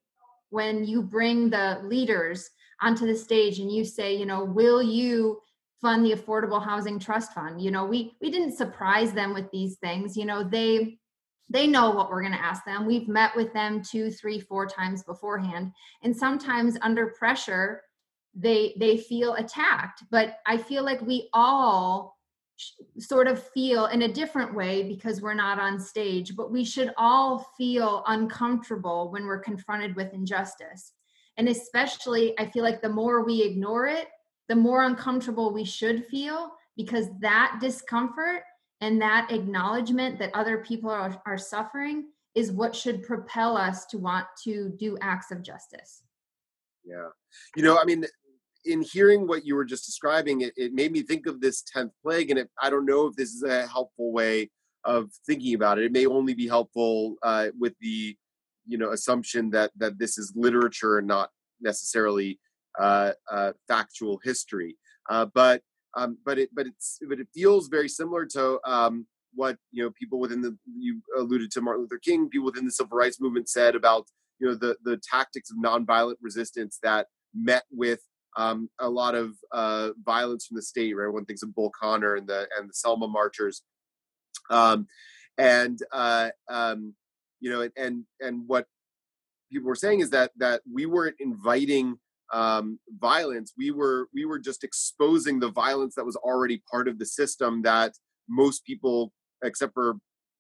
[0.52, 2.50] when you bring the leaders
[2.82, 5.40] onto the stage and you say, you know, will you
[5.80, 7.60] fund the affordable housing trust fund?
[7.60, 10.16] You know, we we didn't surprise them with these things.
[10.16, 10.98] You know, they
[11.48, 12.86] they know what we're going to ask them.
[12.86, 17.82] We've met with them two, three, four times beforehand, and sometimes under pressure,
[18.34, 20.04] they they feel attacked.
[20.10, 22.16] But I feel like we all
[22.98, 26.92] sort of feel in a different way because we're not on stage, but we should
[26.96, 30.92] all feel uncomfortable when we're confronted with injustice.
[31.36, 34.08] And especially, I feel like the more we ignore it,
[34.48, 38.42] the more uncomfortable we should feel because that discomfort
[38.82, 43.96] and that acknowledgement that other people are, are suffering is what should propel us to
[43.96, 46.02] want to do acts of justice.
[46.84, 47.08] Yeah.
[47.54, 48.04] You know, I mean,
[48.64, 51.92] in hearing what you were just describing, it, it made me think of this 10th
[52.02, 52.30] plague.
[52.30, 54.50] And it, I don't know if this is a helpful way
[54.84, 55.84] of thinking about it.
[55.84, 58.16] It may only be helpful uh, with the,
[58.66, 61.30] you know, assumption that, that this is literature and not
[61.60, 62.40] necessarily
[62.80, 64.76] uh, uh, factual history.
[65.08, 65.62] Uh, but
[65.94, 69.90] um, but it but it's but it feels very similar to um, what you know
[69.90, 73.48] people within the you alluded to Martin Luther King, people within the civil rights movement
[73.48, 74.06] said about
[74.38, 78.00] you know the the tactics of nonviolent resistance that met with
[78.36, 80.94] um, a lot of uh, violence from the state.
[80.94, 83.62] Right, everyone thinks of Bull Connor and the and the Selma marchers,
[84.50, 84.86] um,
[85.38, 86.94] and uh, um,
[87.40, 88.66] you know, and and what
[89.50, 91.98] people were saying is that that we weren't inviting
[92.32, 93.52] um, violence.
[93.56, 97.62] We were we were just exposing the violence that was already part of the system
[97.62, 97.92] that
[98.28, 99.12] most people,
[99.44, 99.94] except for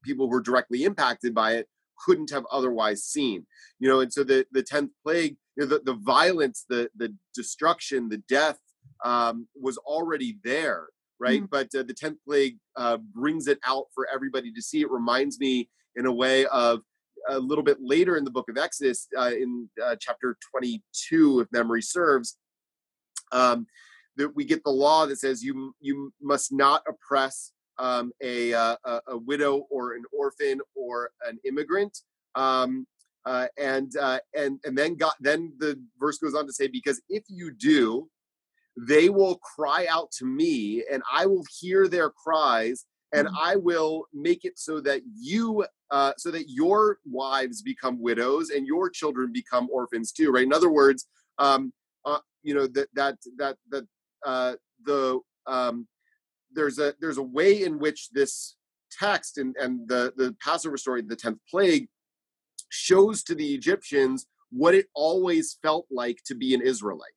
[0.04, 1.68] people who were directly impacted by it,
[2.04, 3.46] couldn't have otherwise seen.
[3.78, 7.14] You know, and so the the tenth plague, you know, the the violence, the the
[7.34, 8.58] destruction, the death
[9.04, 10.88] um, was already there,
[11.20, 11.42] right?
[11.42, 11.46] Mm-hmm.
[11.50, 14.80] But uh, the tenth plague uh, brings it out for everybody to see.
[14.80, 16.80] It reminds me in a way of
[17.28, 21.48] a little bit later in the book of Exodus, uh, in uh, chapter 22, if
[21.52, 22.36] memory serves,
[23.32, 23.66] um,
[24.16, 28.76] that we get the law that says you you must not oppress um, a, uh,
[29.08, 31.98] a, widow or an orphan or an immigrant.
[32.34, 32.86] Um,
[33.24, 37.00] uh, and uh, and and then God, then the verse goes on to say, because
[37.08, 38.08] if you do,
[38.76, 43.32] they will cry out to me, and I will hear their cries, and mm.
[43.40, 48.66] I will make it so that you uh, so that your wives become widows and
[48.66, 51.06] your children become orphans too right in other words
[51.38, 51.72] um,
[52.04, 53.86] uh, you know that that that that
[54.24, 54.54] uh,
[54.84, 55.86] the um,
[56.52, 58.56] there's a there's a way in which this
[58.90, 61.88] text and and the the passover story the 10th plague
[62.68, 67.10] shows to the egyptians what it always felt like to be an israelite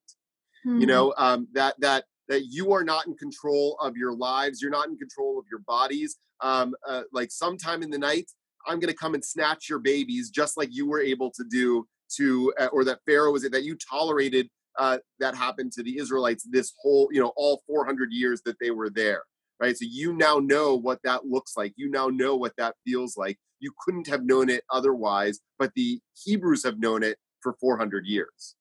[0.66, 0.80] mm-hmm.
[0.80, 4.72] you know um, that that that you are not in control of your lives you're
[4.72, 8.30] not in control of your bodies um, uh, like sometime in the night
[8.68, 11.88] I'm going to come and snatch your babies, just like you were able to do
[12.18, 15.98] to, uh, or that Pharaoh was it that you tolerated uh, that happened to the
[15.98, 19.24] Israelites this whole, you know, all 400 years that they were there,
[19.60, 19.78] right?
[19.78, 21.74] So you now know what that looks like.
[21.76, 23.38] You now know what that feels like.
[23.60, 28.56] You couldn't have known it otherwise, but the Hebrews have known it for 400 years.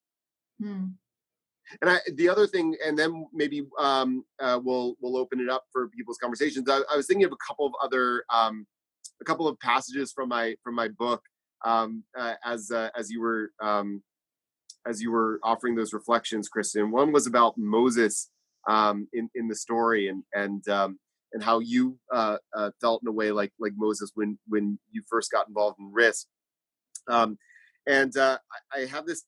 [0.62, 0.85] Hmm.
[1.81, 5.65] And I, the other thing, and then maybe um, uh, we'll we'll open it up
[5.73, 6.69] for people's conversations.
[6.69, 8.67] I, I was thinking of a couple of other um,
[9.21, 11.23] a couple of passages from my from my book
[11.65, 14.03] um, uh, as uh, as you were um,
[14.87, 16.91] as you were offering those reflections, Kristen.
[16.91, 18.31] One was about Moses
[18.69, 20.99] um, in in the story and and um,
[21.33, 25.03] and how you uh, uh, felt in a way like like Moses when when you
[25.09, 26.27] first got involved in RISC.
[27.09, 27.39] Um,
[27.87, 28.39] and uh,
[28.73, 29.25] I have this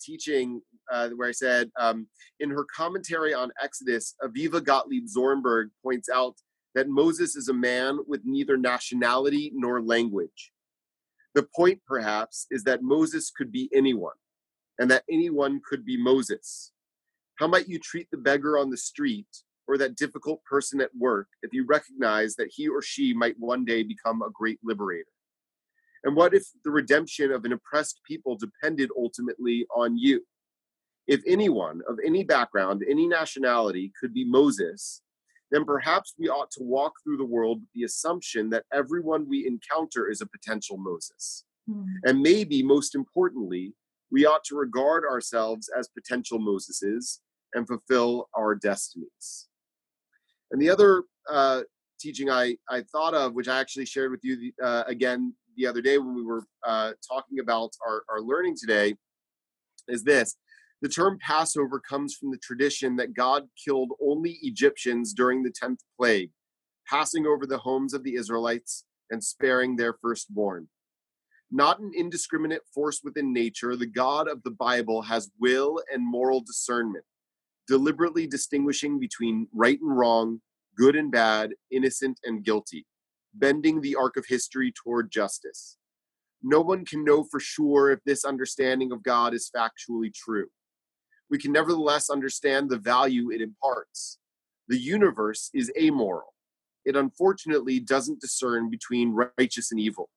[0.00, 2.06] teaching uh, where I said, um,
[2.40, 6.36] in her commentary on Exodus, Aviva Gottlieb Zornberg points out
[6.74, 10.52] that Moses is a man with neither nationality nor language.
[11.34, 14.16] The point, perhaps, is that Moses could be anyone,
[14.78, 16.72] and that anyone could be Moses.
[17.36, 19.28] How might you treat the beggar on the street
[19.66, 23.64] or that difficult person at work if you recognize that he or she might one
[23.64, 25.10] day become a great liberator?
[26.04, 30.24] And what if the redemption of an oppressed people depended ultimately on you?
[31.08, 35.02] If anyone of any background, any nationality could be Moses,
[35.50, 39.46] then perhaps we ought to walk through the world with the assumption that everyone we
[39.46, 41.44] encounter is a potential Moses.
[41.68, 41.86] Mm.
[42.04, 43.72] And maybe most importantly,
[44.10, 47.20] we ought to regard ourselves as potential Moseses
[47.54, 49.48] and fulfill our destinies.
[50.50, 51.62] And the other uh,
[51.98, 55.80] teaching I, I thought of, which I actually shared with you uh, again the other
[55.80, 58.94] day when we were uh, talking about our, our learning today,
[59.88, 60.36] is this
[60.80, 65.80] the term Passover comes from the tradition that God killed only Egyptians during the 10th
[65.98, 66.30] plague,
[66.86, 70.68] passing over the homes of the Israelites and sparing their firstborn.
[71.50, 76.42] Not an indiscriminate force within nature, the God of the Bible has will and moral
[76.42, 77.04] discernment,
[77.66, 80.42] deliberately distinguishing between right and wrong,
[80.76, 82.86] good and bad, innocent and guilty,
[83.34, 85.76] bending the arc of history toward justice.
[86.40, 90.46] No one can know for sure if this understanding of God is factually true
[91.30, 94.18] we can nevertheless understand the value it imparts.
[94.68, 96.34] The universe is amoral.
[96.84, 100.08] It unfortunately doesn't discern between righteous and evil.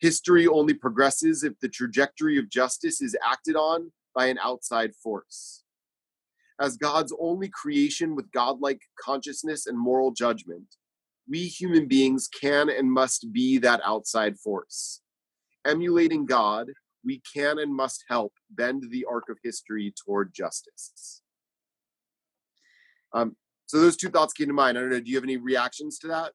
[0.00, 5.64] History only progresses if the trajectory of justice is acted on by an outside force.
[6.60, 10.76] As God's only creation with godlike consciousness and moral judgment,
[11.28, 15.00] we human beings can and must be that outside force.
[15.64, 16.68] Emulating God
[17.04, 21.22] we can and must help bend the arc of history toward justice.
[23.12, 23.36] Um,
[23.66, 24.76] so those two thoughts came to mind.
[24.76, 25.00] I don't know.
[25.00, 26.32] Do you have any reactions to that?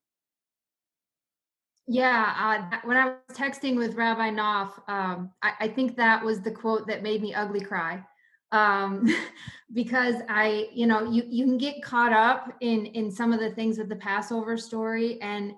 [1.91, 6.39] Yeah, uh, when I was texting with Rabbi Knopf, um, I, I, think that was
[6.39, 8.05] the quote that made me ugly cry,
[8.51, 9.07] um,
[9.73, 13.49] because I, you know, you you can get caught up in in some of the
[13.51, 15.53] things with the Passover story, and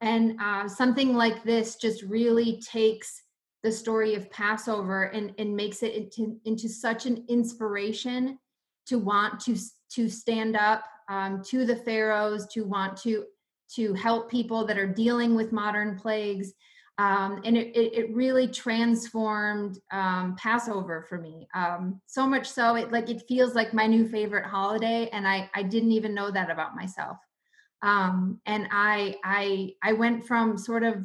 [0.00, 3.22] and uh, something like this just really takes
[3.66, 8.38] the story of Passover and and makes it into into such an inspiration
[8.86, 9.56] to want to
[9.90, 13.24] to stand up um, to the pharaohs, to want to
[13.74, 16.52] to help people that are dealing with modern plagues.
[16.98, 21.46] Um, and it, it, really transformed um, Passover for me.
[21.52, 25.50] Um, so much so, it like it feels like my new favorite holiday, and I
[25.54, 27.18] I didn't even know that about myself.
[27.82, 31.04] Um, and I I I went from sort of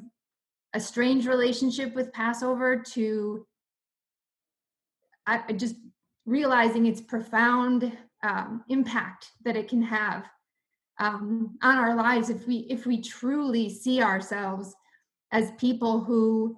[0.74, 3.46] a strange relationship with Passover to
[5.28, 5.76] I, just
[6.26, 7.92] realizing its profound
[8.24, 10.26] um, impact that it can have
[11.00, 14.74] um, on our lives if we if we truly see ourselves
[15.32, 16.58] as people who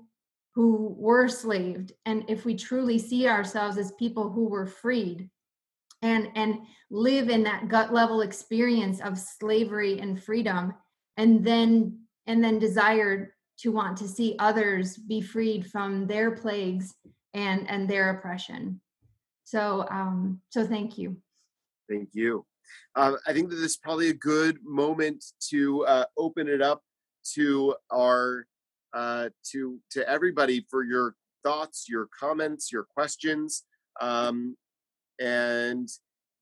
[0.55, 5.29] who were slaved and if we truly see ourselves as people who were freed
[6.01, 6.57] and and
[6.91, 10.73] live in that gut level experience of slavery and freedom
[11.17, 16.93] and then and then desire to want to see others be freed from their plagues
[17.33, 18.81] and and their oppression.
[19.43, 21.17] So um so thank you.
[21.89, 22.45] Thank you.
[22.95, 26.81] Uh, I think that this is probably a good moment to uh, open it up
[27.33, 28.45] to our
[28.93, 33.63] uh, to to everybody for your thoughts, your comments, your questions,
[33.99, 34.55] um,
[35.19, 35.89] and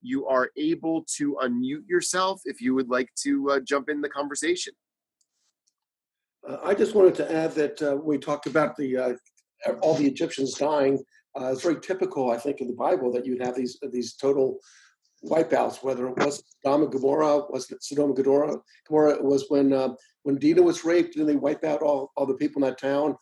[0.02, 4.10] you are able to unmute yourself if you would like to uh, jump in the
[4.10, 4.74] conversation.
[6.48, 9.18] Uh, I just wanted to add that uh, we talked about the
[9.82, 11.00] all the Egyptians dying.
[11.36, 14.60] it's very typical, I think, in the Bible that you'd have these these total
[15.24, 18.58] wipeouts, whether it was Sodom and Gomorrah, was it Sodom and Gomorrah?
[18.88, 19.90] Gomorrah it was when uh,
[20.24, 23.16] when Dinah was raped, and they wipe out all, all the people in that town.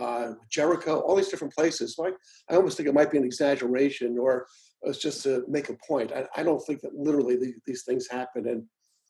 [0.00, 1.96] Uh, Jericho, all these different places.
[1.96, 2.12] So I,
[2.50, 4.46] I almost think it might be an exaggeration, or
[4.82, 6.12] it's just to make a point.
[6.12, 8.64] I, I don't think that literally these, these things happen, and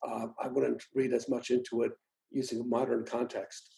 [0.07, 1.93] uh, I wouldn't read as much into it
[2.33, 3.69] using a modern context.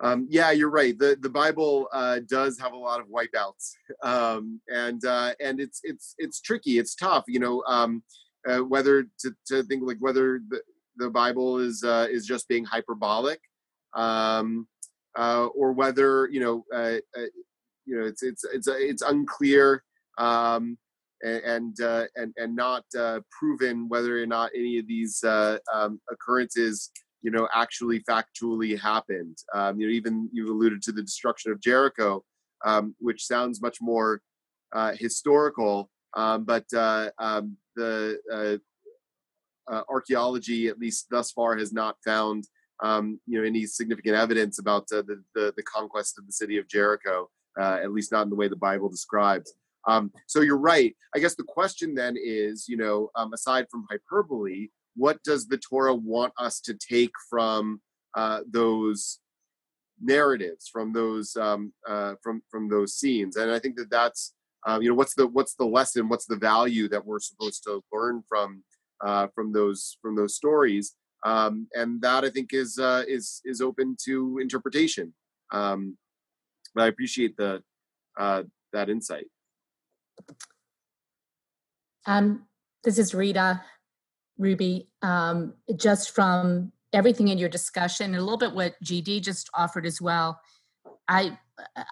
[0.00, 0.98] Um, yeah, you're right.
[0.98, 3.72] the The Bible uh, does have a lot of wipeouts,
[4.02, 6.78] um, and uh, and it's it's it's tricky.
[6.78, 8.02] It's tough, you know, um,
[8.48, 10.60] uh, whether to, to think like whether the,
[10.96, 13.40] the Bible is uh, is just being hyperbolic,
[13.94, 14.66] um,
[15.16, 16.98] uh, or whether you know uh,
[17.86, 19.84] you know it's it's it's it's unclear.
[20.18, 20.76] Um,
[21.22, 21.78] and
[22.16, 22.84] and and not
[23.30, 26.90] proven whether or not any of these um, occurrences
[27.22, 29.38] you know actually factually happened.
[29.54, 32.22] Um, you know even you've alluded to the destruction of jericho
[32.64, 34.20] um, which sounds much more
[34.72, 41.72] uh, historical um, but uh, um, the uh, uh, archaeology at least thus far has
[41.72, 42.44] not found
[42.82, 46.58] um, you know any significant evidence about uh, the, the, the conquest of the city
[46.58, 49.54] of jericho uh, at least not in the way the bible describes
[49.86, 54.68] um, so you're right i guess the question then is you know aside from hyperbole
[54.96, 57.80] what does the Torah want us to take from
[58.16, 59.20] uh, those
[60.00, 63.36] narratives, from those um, uh, from from those scenes?
[63.36, 64.34] And I think that that's
[64.66, 67.82] um, you know what's the what's the lesson, what's the value that we're supposed to
[67.92, 68.62] learn from
[69.04, 73.60] uh, from those from those stories, um, and that I think is uh, is is
[73.60, 75.12] open to interpretation.
[75.52, 75.96] Um,
[76.76, 77.62] I appreciate the
[78.18, 79.26] uh, that insight.
[82.06, 82.46] Um,
[82.82, 83.62] this is Rita.
[84.38, 89.50] Ruby, um, just from everything in your discussion and a little bit what GD just
[89.54, 90.40] offered as well.
[91.08, 91.38] I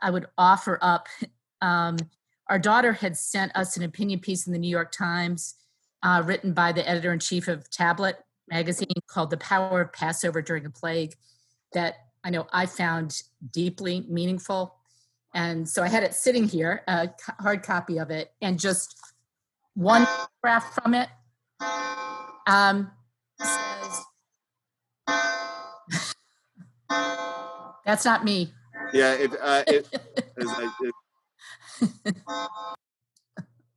[0.01, 1.09] I would offer up.
[1.61, 1.97] Um,
[2.49, 5.55] our daughter had sent us an opinion piece in the New York Times,
[6.03, 8.17] uh, written by the editor in chief of Tablet
[8.49, 11.15] magazine, called "The Power of Passover During a Plague,"
[11.73, 11.95] that
[12.25, 14.75] I know I found deeply meaningful,
[15.35, 17.11] and so I had it sitting here, a
[17.41, 18.99] hard copy of it, and just
[19.75, 20.07] one
[20.43, 21.09] graph from it
[22.47, 22.91] um,
[23.41, 24.01] says,
[27.85, 28.53] That's not me.
[28.93, 30.95] Yeah, it, uh, it, it,
[31.83, 32.15] it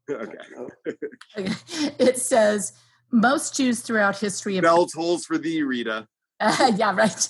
[0.12, 0.38] okay.
[1.38, 1.54] okay.
[1.98, 2.74] It says
[3.12, 4.60] most Jews throughout history.
[4.60, 6.08] Bell tolls for thee, Rita.
[6.40, 7.30] Uh, yeah, right.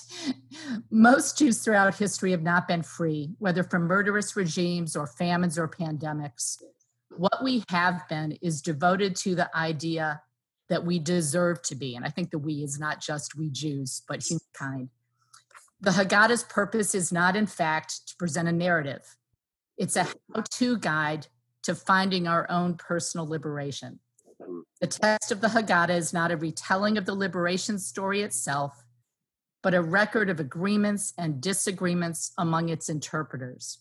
[0.90, 5.68] Most Jews throughout history have not been free, whether from murderous regimes or famines or
[5.68, 6.62] pandemics.
[7.10, 10.22] What we have been is devoted to the idea
[10.68, 11.94] that we deserve to be.
[11.94, 14.90] And I think the we is not just we Jews, but humankind.
[15.80, 19.16] The Haggadah's purpose is not, in fact, to present a narrative,
[19.76, 21.26] it's a how to guide
[21.62, 24.00] to finding our own personal liberation.
[24.80, 28.85] The text of the Haggadah is not a retelling of the liberation story itself,
[29.66, 33.78] but a record of agreements and disagreements among its interpreters,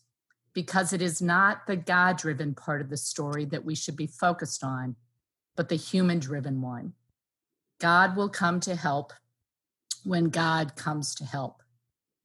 [0.52, 4.08] because it is not the God driven part of the story that we should be
[4.08, 4.96] focused on,
[5.56, 6.94] but the human driven one.
[7.80, 9.14] God will come to help
[10.04, 11.62] when God comes to help.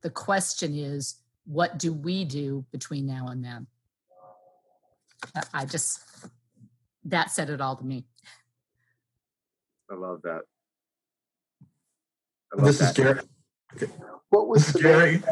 [0.00, 3.66] The question is, what do we do between now and then?
[5.52, 6.00] I just,
[7.04, 8.06] that said it all to me.
[9.90, 10.40] I love that.
[12.54, 12.98] I love this that.
[12.98, 13.24] is
[13.78, 13.92] Gary.
[14.30, 15.22] What was this Gary?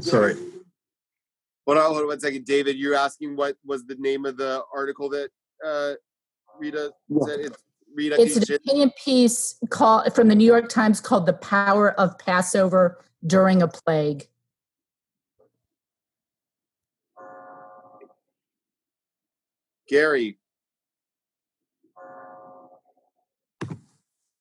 [0.00, 0.34] Sorry.
[1.66, 2.76] Hold on, hold on one second, David.
[2.76, 5.30] You're asking what was the name of the article that
[5.66, 5.94] uh,
[6.58, 6.92] Rita
[7.26, 7.40] said?
[7.40, 7.64] It's
[7.94, 8.20] Rita.
[8.20, 13.04] It's an opinion piece called from the New York Times called "The Power of Passover
[13.26, 14.28] During a Plague."
[19.88, 20.38] Gary.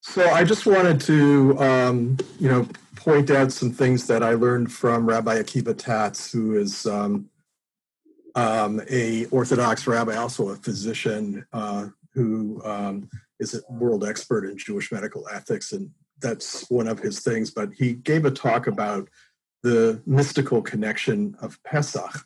[0.08, 4.72] So I just wanted to, um, you know, point out some things that I learned
[4.72, 7.28] from Rabbi Akiva Tatz, who is um,
[8.36, 14.58] um, a Orthodox rabbi, also a physician, uh, who um, is a world expert in
[14.58, 15.90] Jewish medical ethics, and
[16.22, 17.50] that's one of his things.
[17.50, 19.10] But he gave a talk about
[19.64, 22.26] the mystical connection of Pesach,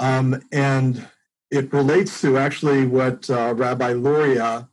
[0.00, 1.06] um, and
[1.50, 4.68] it relates to actually what uh, Rabbi Luria,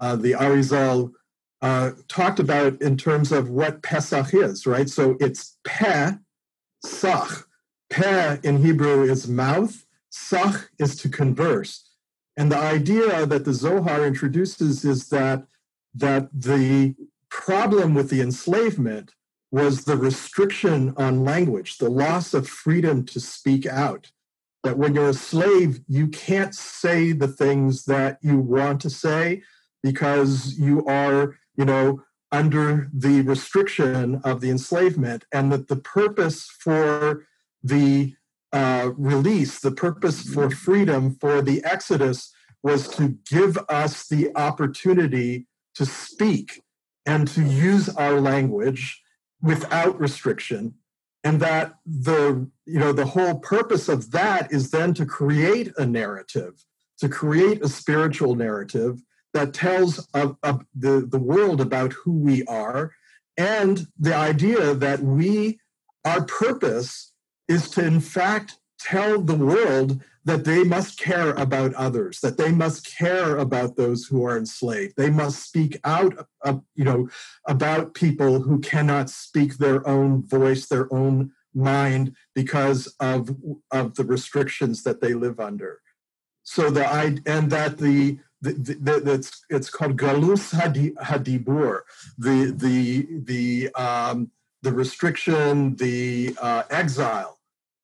[0.00, 1.12] uh, the Arizal
[1.64, 4.86] uh, talked about in terms of what Pesach is, right?
[4.86, 6.12] So it's Peh,
[6.84, 7.48] Sach.
[7.88, 11.88] Peh in Hebrew is mouth, Sach is to converse.
[12.36, 15.46] And the idea that the Zohar introduces is that,
[15.94, 16.96] that the
[17.30, 19.14] problem with the enslavement
[19.50, 24.10] was the restriction on language, the loss of freedom to speak out.
[24.64, 29.42] That when you're a slave, you can't say the things that you want to say
[29.82, 32.02] because you are you know,
[32.32, 37.26] under the restriction of the enslavement, and that the purpose for
[37.62, 38.14] the
[38.52, 42.32] uh, release, the purpose for freedom, for the Exodus,
[42.62, 46.62] was to give us the opportunity to speak
[47.06, 49.02] and to use our language
[49.42, 50.74] without restriction.
[51.22, 55.86] And that the you know the whole purpose of that is then to create a
[55.86, 56.64] narrative
[56.98, 59.00] to create a spiritual narrative
[59.34, 62.92] that tells of, of the, the world about who we are.
[63.36, 65.58] And the idea that we
[66.04, 67.12] our purpose
[67.48, 72.52] is to in fact tell the world that they must care about others that they
[72.52, 74.94] must care about those who are enslaved.
[74.96, 77.08] They must speak out uh, you know
[77.46, 83.34] about people who cannot speak their own voice their own mind because of
[83.70, 85.80] of the restrictions that they live under.
[86.42, 86.86] So the
[87.26, 88.18] and that the
[88.52, 91.80] the, the, it's it's called galus hadibur,
[92.18, 94.30] the the the um,
[94.62, 97.38] the restriction, the uh, exile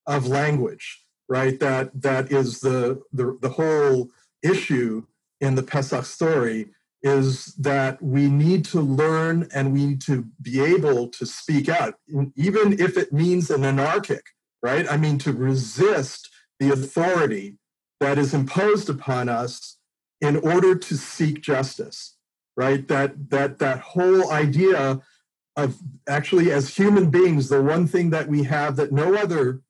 [0.06, 1.58] of language, right?
[1.60, 4.10] That that is the, the the whole
[4.42, 5.04] issue
[5.40, 6.66] in the Pesach story
[7.02, 11.94] is that we need to learn and we need to be able to speak out,
[12.36, 14.22] even if it means an anarchic,
[14.62, 14.86] right?
[14.90, 17.56] I mean, to resist the authority
[18.00, 19.78] that is imposed upon us
[20.20, 22.16] in order to seek justice
[22.60, 22.86] right?
[22.88, 25.00] That that that whole idea
[25.56, 29.62] of actually as human beings the one thing that we have that no other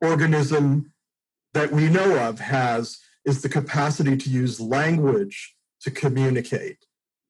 [0.00, 0.92] organism
[1.54, 6.78] that we know of has is the capacity to use language to communicate.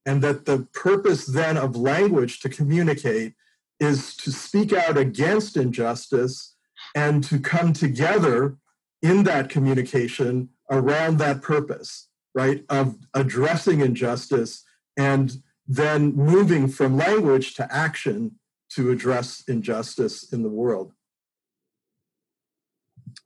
[0.05, 3.35] And that the purpose then of language to communicate
[3.79, 6.55] is to speak out against injustice
[6.95, 8.57] and to come together
[9.01, 14.63] in that communication around that purpose right, of addressing injustice
[14.97, 20.93] and then moving from language to action to address injustice in the world.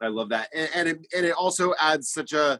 [0.01, 2.60] I love that, and, and it and it also adds such a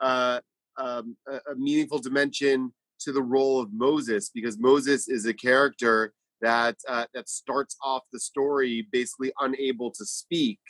[0.00, 0.40] uh,
[0.76, 6.76] um, a meaningful dimension to the role of Moses because Moses is a character that
[6.88, 10.60] uh, that starts off the story basically unable to speak,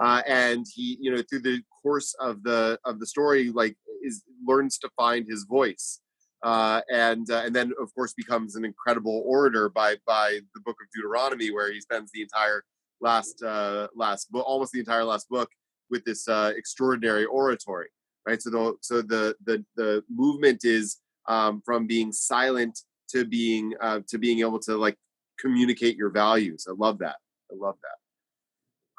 [0.00, 4.22] uh, and he you know through the course of the of the story like is
[4.46, 6.00] learns to find his voice.
[6.42, 10.76] Uh, and uh, and then of course becomes an incredible orator by by the book
[10.82, 12.62] of Deuteronomy where he spends the entire
[13.00, 15.48] last uh, last book almost the entire last book
[15.90, 17.88] with this uh, extraordinary oratory
[18.26, 18.40] right?
[18.40, 22.78] So the so the the the movement is um, from being silent
[23.10, 24.96] to being uh, to being able to like
[25.38, 26.66] communicate your values.
[26.68, 27.16] I love that.
[27.50, 28.03] I love that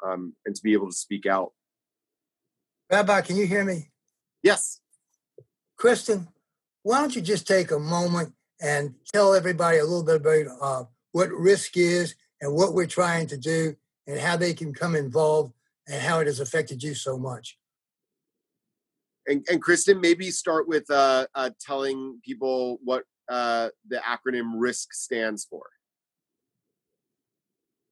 [0.04, 1.52] um, and to be able to speak out
[2.90, 3.90] Rabbi can you hear me
[4.42, 4.80] yes
[5.76, 6.28] Kristen,
[6.82, 10.84] why don't you just take a moment and tell everybody a little bit about uh,
[11.12, 13.76] what RISC is and what we're trying to do
[14.06, 15.52] and how they can come involved
[15.86, 17.58] and how it has affected you so much.
[19.26, 24.86] And, and Kristen, maybe start with uh, uh, telling people what uh, the acronym RISC
[24.92, 25.64] stands for.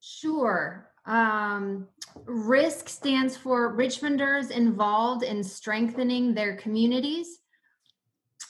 [0.01, 0.91] Sure.
[1.07, 1.89] Um,
[2.27, 7.41] RISC stands for Richmonders involved in strengthening their communities.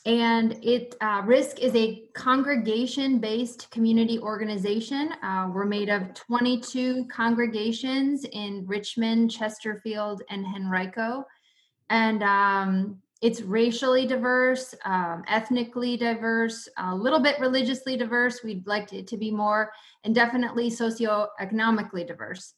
[0.06, 5.12] And it uh, RISC is a congregation-based community organization.
[5.22, 11.24] Uh, we're made of 22 congregations in Richmond, Chesterfield, and Henrico,
[11.88, 18.42] and um, it's racially diverse, um, ethnically diverse, a little bit religiously diverse.
[18.42, 19.72] We'd like it to be more,
[20.04, 22.54] and definitely socioeconomically diverse.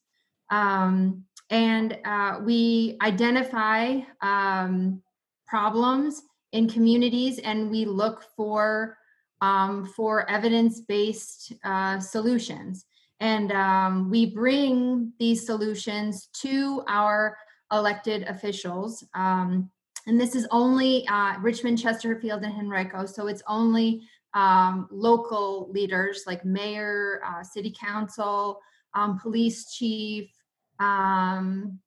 [0.50, 5.02] Um, and uh, we identify um,
[5.46, 8.96] problems in communities, and we look for
[9.42, 12.86] um, for evidence-based uh, solutions.
[13.20, 17.36] And um, we bring these solutions to our
[17.70, 19.04] elected officials.
[19.14, 19.70] Um,
[20.06, 23.06] and this is only uh, Richmond, Chesterfield, and Henrico.
[23.06, 24.02] So it's only
[24.34, 28.60] um, local leaders like mayor, uh, city council,
[28.94, 30.30] um, police chief,
[30.78, 31.78] um,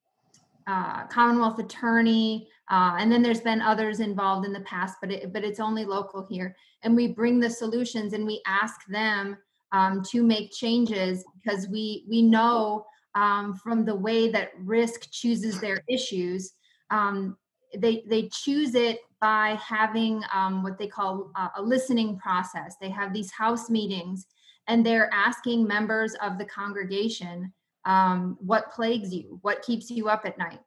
[0.66, 5.32] uh, Commonwealth attorney, uh, and then there's been others involved in the past, but it,
[5.32, 6.54] but it's only local here.
[6.82, 9.36] And we bring the solutions and we ask them
[9.72, 15.60] um, to make changes because we we know um, from the way that RISC chooses
[15.60, 16.52] their issues
[16.90, 17.36] um,
[17.76, 22.76] they they choose it by having um, what they call a, a listening process.
[22.80, 24.26] They have these house meetings,
[24.66, 27.52] and they're asking members of the congregation,
[27.84, 29.38] um, "What plagues you?
[29.42, 30.60] What keeps you up at night?"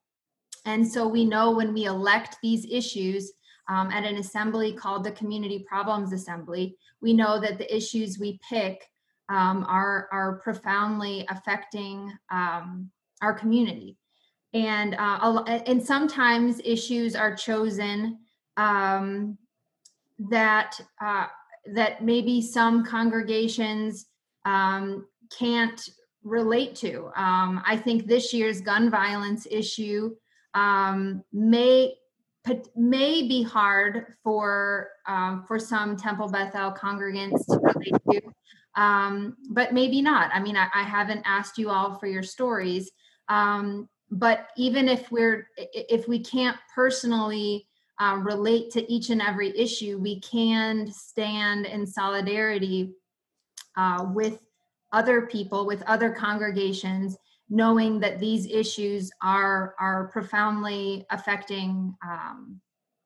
[0.66, 3.34] And so we know when we elect these issues
[3.68, 8.40] um, at an assembly called the Community Problems Assembly, we know that the issues we
[8.48, 8.90] pick
[9.30, 12.90] um, are are profoundly affecting um,
[13.22, 13.98] our community
[14.54, 18.20] and uh, and sometimes issues are chosen
[18.58, 19.38] um,
[20.30, 21.26] that uh,
[21.74, 24.08] that maybe some congregations
[24.46, 25.90] um, can't
[26.24, 27.12] relate to.
[27.16, 30.16] Um, I think this year's gun violence issue
[30.54, 31.96] um, may
[32.76, 39.74] may be hard for um, for some Temple Bethel congregants to relate to, um, but
[39.74, 40.30] maybe not.
[40.34, 42.92] I mean, I, I, haven't asked you all for your stories,
[43.30, 47.68] um, but even if we're if we can't personally
[48.00, 52.94] um, relate to each and every issue we can stand in solidarity
[53.76, 54.40] uh, with
[54.92, 57.18] other people with other congregations
[57.50, 62.60] knowing that these issues are are profoundly affecting um,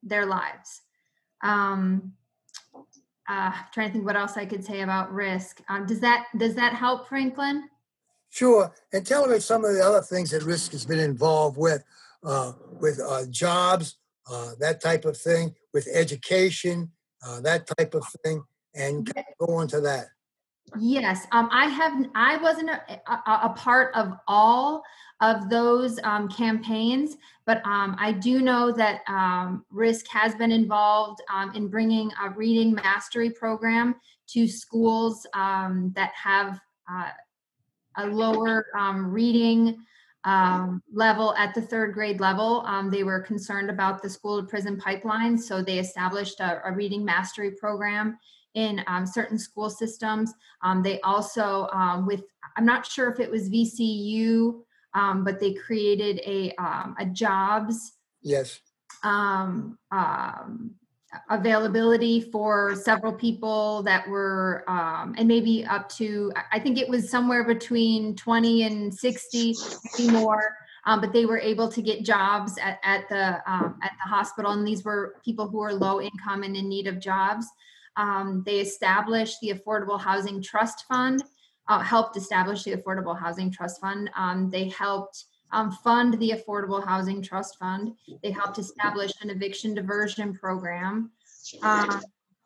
[0.04, 0.82] their lives
[1.44, 2.12] um,
[3.30, 5.62] uh, trying to think what else I could say about RISC.
[5.70, 7.70] Um, does that does that help, Franklin?
[8.30, 11.84] Sure, and tell me some of the other things that RISC has been involved with,
[12.24, 13.98] uh, with uh, jobs,
[14.30, 16.92] uh, that type of thing, with education,
[17.26, 18.44] uh, that type of thing,
[18.76, 20.08] and go on to that.
[20.78, 22.06] Yes, um, I have.
[22.14, 24.84] I wasn't a, a, a, part of all
[25.22, 27.16] of those um, campaigns,
[27.46, 32.32] but um, I do know that um, RISC has been involved um, in bringing a
[32.32, 33.96] reading mastery program
[34.32, 36.60] to schools um, that have
[36.92, 37.10] uh,
[37.98, 39.78] a lower um, reading
[40.24, 42.64] um, level at the third grade level.
[42.66, 46.72] Um, they were concerned about the school to prison pipeline, so they established a, a
[46.72, 48.18] reading mastery program
[48.54, 50.34] in um, certain school systems.
[50.64, 52.24] Um, they also, um, with
[52.56, 54.62] I'm not sure if it was VCU,
[54.94, 56.54] but they created a
[57.00, 58.60] a jobs yes
[59.04, 60.72] um, um,
[61.30, 67.10] availability for several people that were um, and maybe up to i think it was
[67.10, 69.56] somewhere between 20 and 60
[69.98, 70.44] maybe more.
[70.86, 74.52] Um, but they were able to get jobs at, at the um, at the hospital
[74.52, 77.46] and these were people who were low income and in need of jobs.
[77.98, 81.24] Um, they established the affordable housing trust fund
[81.68, 84.10] uh, helped establish the affordable housing trust fund.
[84.16, 87.94] Um, they helped um, fund the Affordable Housing Trust Fund.
[88.24, 91.12] They helped establish an eviction diversion program.
[91.64, 92.02] Um,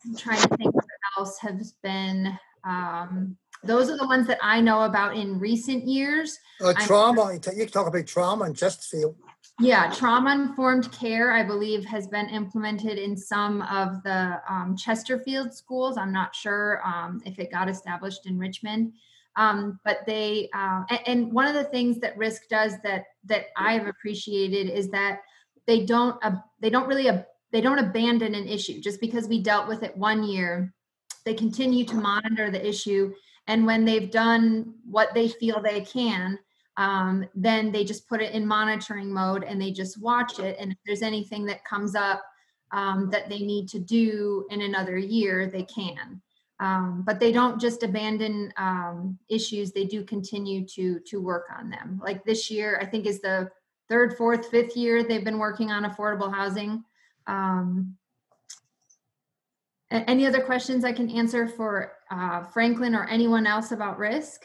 [0.05, 0.85] I'm trying to think what
[1.17, 2.37] else has been.
[2.63, 6.37] Um, those are the ones that I know about in recent years.
[6.63, 9.15] Uh, trauma, you talk about trauma and Chesterfield.
[9.59, 15.53] Yeah, trauma informed care, I believe, has been implemented in some of the um, Chesterfield
[15.53, 15.97] schools.
[15.97, 18.93] I'm not sure um, if it got established in Richmond.
[19.37, 23.45] Um, but they uh, and, and, one of the things that RISC does that that
[23.55, 25.21] i have appreciated is that
[25.67, 27.21] they don't uh, they don't really uh,
[27.53, 30.73] they don't abandon an issue just because we dealt with it one year
[31.25, 33.13] they continue to monitor the issue
[33.47, 36.39] And when they've done what they feel they can,
[36.77, 40.55] um, then they just put it in monitoring mode and they just watch it.
[40.59, 42.23] And if there's anything that comes up
[42.71, 46.21] um, that they need to do in another year, they can.
[46.61, 51.69] Um, but they don't just abandon um, issues; they do continue to to work on
[51.71, 51.99] them.
[52.01, 53.49] Like this year, I think is the
[53.89, 56.83] third, fourth, fifth year they've been working on affordable housing.
[57.25, 57.97] Um,
[59.89, 64.37] any other questions I can answer for uh, Franklin or anyone else about RISC?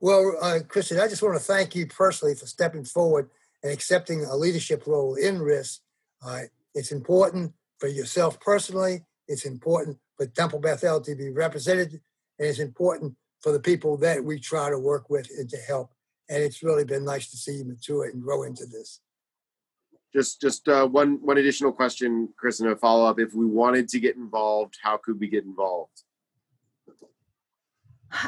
[0.00, 3.30] Well, uh, Kristen, I just want to thank you personally for stepping forward
[3.62, 5.80] and accepting a leadership role in RISC.
[6.26, 6.40] Uh,
[6.74, 9.04] it's important for yourself personally.
[9.28, 11.92] It's important for Temple Bethel to be represented,
[12.38, 15.92] and it's important for the people that we try to work with and to help.
[16.28, 19.00] And it's really been nice to see you mature and grow into this.
[20.14, 23.18] Just, just uh, one, one additional question, Chris, and a follow up.
[23.18, 26.02] If we wanted to get involved, how could we get involved?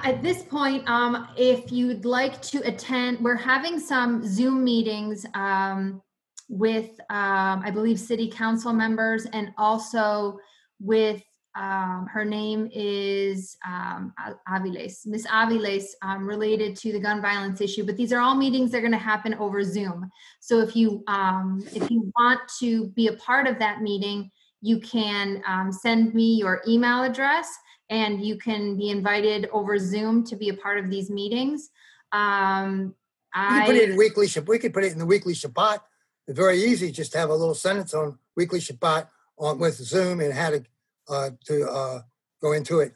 [0.03, 6.03] At this point, um, if you'd like to attend, we're having some Zoom meetings um,
[6.49, 10.39] with, um, I believe, city council members and also
[10.81, 11.23] with
[11.57, 14.13] um, her name is um,
[14.47, 17.85] Aviles, Miss Aviles, um, related to the gun violence issue.
[17.85, 20.11] But these are all meetings that are going to happen over Zoom.
[20.41, 24.81] So if you um, if you want to be a part of that meeting, you
[24.81, 27.49] can um, send me your email address,
[27.89, 31.71] and you can be invited over Zoom to be a part of these meetings.
[32.13, 32.95] Um,
[33.35, 34.29] I put it in weekly.
[34.47, 35.81] We could put it in the weekly Shabbat.
[36.29, 36.91] It's very easy.
[36.91, 39.09] Just have a little sentence on weekly Shabbat
[39.39, 40.65] on with Zoom and how to
[41.09, 42.01] uh, to uh,
[42.43, 42.95] go into it,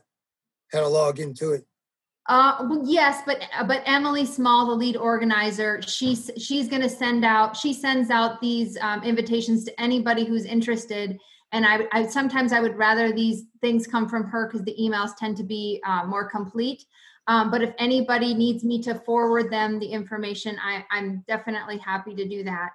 [0.73, 1.65] how to log into it.
[2.27, 7.25] Uh, well, yes, but but Emily Small, the lead organizer, she's she's going to send
[7.25, 7.57] out.
[7.57, 11.19] She sends out these um, invitations to anybody who's interested.
[11.53, 15.17] And I, I sometimes I would rather these things come from her because the emails
[15.17, 16.85] tend to be uh, more complete.
[17.27, 22.15] Um, but if anybody needs me to forward them the information, I, I'm definitely happy
[22.15, 22.71] to do that.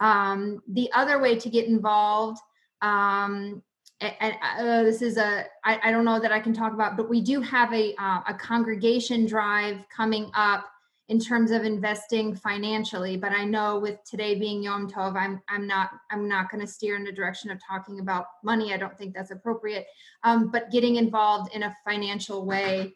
[0.00, 2.40] Um, the other way to get involved
[2.82, 3.62] um,
[4.00, 7.08] and uh, this is a I, I don't know that I can talk about, but
[7.08, 10.68] we do have a uh, a congregation drive coming up
[11.08, 13.16] in terms of investing financially.
[13.16, 16.70] But I know with today being Yom Tov, I'm I'm not I'm not going to
[16.70, 18.72] steer in the direction of talking about money.
[18.72, 19.86] I don't think that's appropriate.
[20.22, 22.94] Um, but getting involved in a financial way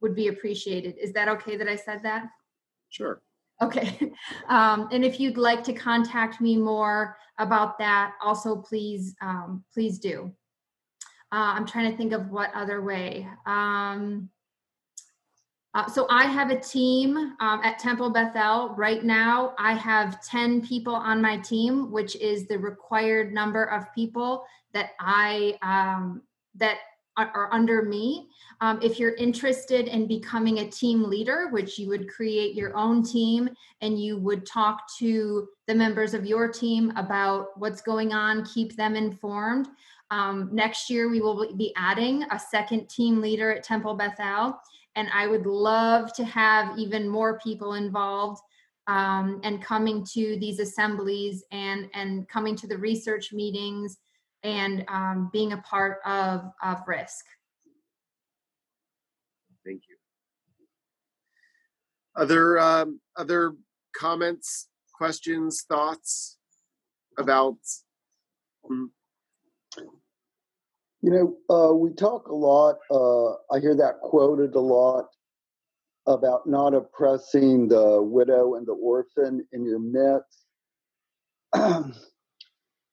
[0.00, 0.96] would be appreciated.
[0.98, 2.26] Is that okay that I said that?
[2.88, 3.20] Sure.
[3.60, 4.12] Okay.
[4.48, 9.98] Um, and if you'd like to contact me more about that, also please, um, please
[9.98, 10.32] do.
[11.32, 13.26] Uh, I'm trying to think of what other way.
[13.46, 14.28] Um,
[15.74, 19.54] uh, so I have a team um, at Temple Bethel right now.
[19.58, 24.90] I have 10 people on my team, which is the required number of people that
[25.00, 26.22] I um,
[26.56, 26.78] that
[27.16, 28.28] are under me.
[28.60, 33.02] Um, if you're interested in becoming a team leader, which you would create your own
[33.02, 33.50] team
[33.80, 38.76] and you would talk to the members of your team about what's going on, keep
[38.76, 39.68] them informed.
[40.10, 44.58] Um, next year, we will be adding a second team leader at Temple Bethel.
[44.94, 48.42] And I would love to have even more people involved
[48.86, 53.98] um, and coming to these assemblies and, and coming to the research meetings
[54.42, 57.22] and um, being a part of, of RISC.
[59.64, 59.96] Thank you.
[62.16, 63.54] Other um, other
[63.96, 66.38] comments, questions, thoughts
[67.18, 67.56] about?
[68.66, 68.86] Hmm?
[71.04, 72.76] You know, uh, we talk a lot.
[72.90, 75.06] Uh, I hear that quoted a lot
[76.06, 80.44] about not oppressing the widow and the orphan in your midst.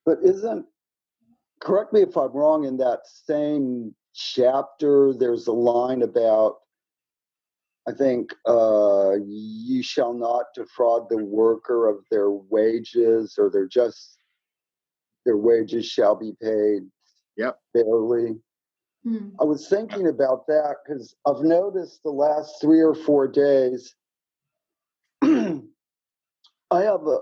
[0.04, 0.66] but isn't
[1.60, 6.56] correct me if I'm wrong, in that same chapter, there's a line about,
[7.88, 14.16] I think, uh, you shall not defraud the worker of their wages, or their just
[15.26, 16.82] their wages shall be paid
[17.36, 17.58] yep.
[17.74, 18.36] fairly.
[19.04, 19.28] Hmm.
[19.40, 23.94] I was thinking about that because I've noticed the last three or four days,
[25.22, 25.60] I
[26.72, 27.18] have a,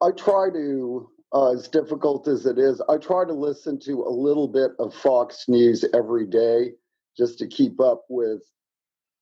[0.00, 4.10] I try to uh, as difficult as it is, I try to listen to a
[4.10, 6.72] little bit of Fox News every day
[7.16, 8.42] just to keep up with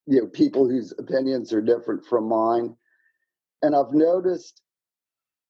[0.06, 2.74] you know people whose opinions are different from mine.
[3.62, 4.62] And I've noticed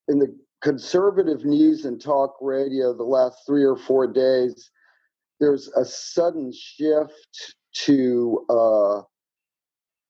[0.08, 4.70] in the conservative news and talk radio the last three or four days,
[5.38, 9.00] there's a sudden shift to uh,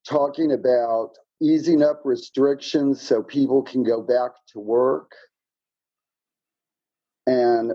[0.09, 5.13] talking about easing up restrictions so people can go back to work
[7.27, 7.73] and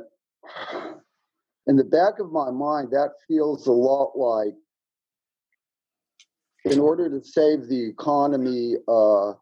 [1.68, 4.54] in the back of my mind, that feels a lot like
[6.66, 9.34] in order to save the economy uh,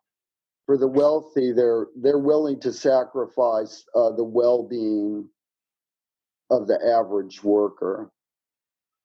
[0.65, 5.27] for the wealthy, they're they're willing to sacrifice uh, the well-being
[6.49, 8.11] of the average worker,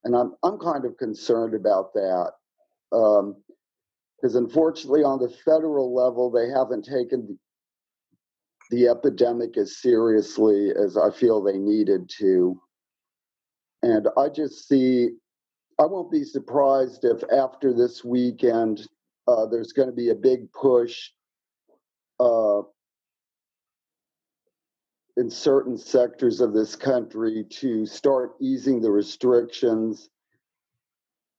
[0.04, 2.32] and I'm I'm kind of concerned about that
[2.90, 7.38] because um, unfortunately, on the federal level, they haven't taken
[8.70, 12.60] the, epidemic as seriously as I feel they needed to,
[13.82, 15.10] and I just see
[15.80, 18.88] I won't be surprised if after this weekend
[19.28, 21.10] uh, there's going to be a big push
[22.18, 22.62] uh,
[25.16, 30.08] in certain sectors of this country to start easing the restrictions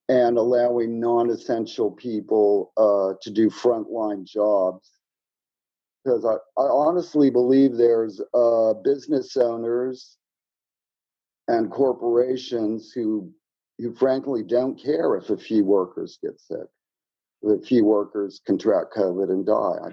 [0.08, 4.90] and allowing non-essential people uh, to do frontline jobs
[6.04, 10.16] because I, I honestly believe there's uh, business owners
[11.48, 13.32] and corporations who
[13.78, 16.68] who frankly don't care if a few workers get sick,
[17.42, 19.78] if a few workers contract COVID and die.
[19.84, 19.90] I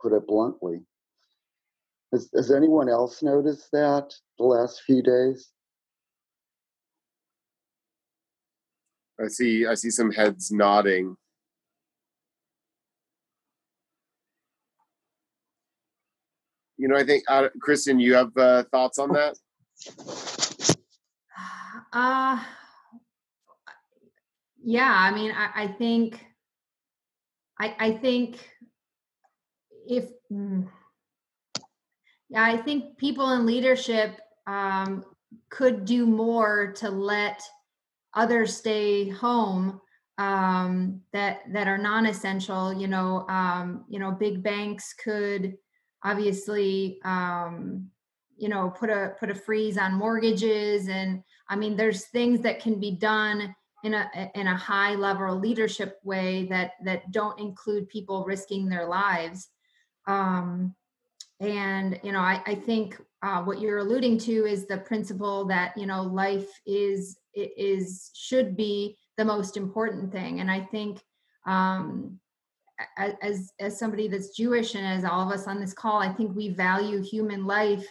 [0.00, 0.80] put it bluntly.
[2.12, 5.50] Has, has anyone else noticed that the last few days?
[9.22, 9.66] I see.
[9.66, 11.16] I see some heads nodding.
[16.82, 19.38] You know, I think, uh, Kristen, you have uh, thoughts on that?
[21.94, 22.42] Uh,
[24.62, 26.24] yeah i mean i, I think
[27.60, 28.48] I, I think
[29.86, 30.66] if mm,
[32.30, 35.04] yeah i think people in leadership um,
[35.50, 37.42] could do more to let
[38.14, 39.80] others stay home
[40.16, 45.58] um, that that are non-essential you know um, you know big banks could
[46.04, 47.88] obviously um,
[48.36, 52.60] you know put a put a freeze on mortgages and i mean there's things that
[52.60, 57.88] can be done in a in a high level leadership way that that don't include
[57.88, 59.48] people risking their lives.
[60.06, 60.74] Um,
[61.40, 65.76] and you know i, I think uh, what you're alluding to is the principle that
[65.76, 70.40] you know life is is should be the most important thing.
[70.40, 71.02] And i think
[71.46, 72.20] um,
[73.20, 76.34] as as somebody that's jewish and as all of us on this call i think
[76.34, 77.86] we value human life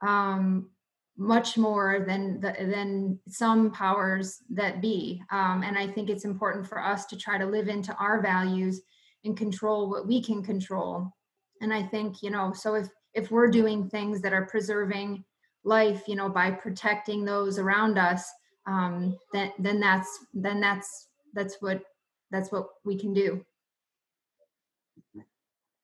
[0.00, 0.70] um,
[1.18, 5.20] much more than the, than some powers that be.
[5.30, 8.80] Um, and i think it's important for us to try to live into our values
[9.24, 11.12] and control what we can control.
[11.60, 15.24] And i think you know so if if we're doing things that are preserving
[15.64, 18.24] life you know by protecting those around us
[18.68, 21.82] um, then then that's then that's that's what
[22.30, 23.44] that's what we can do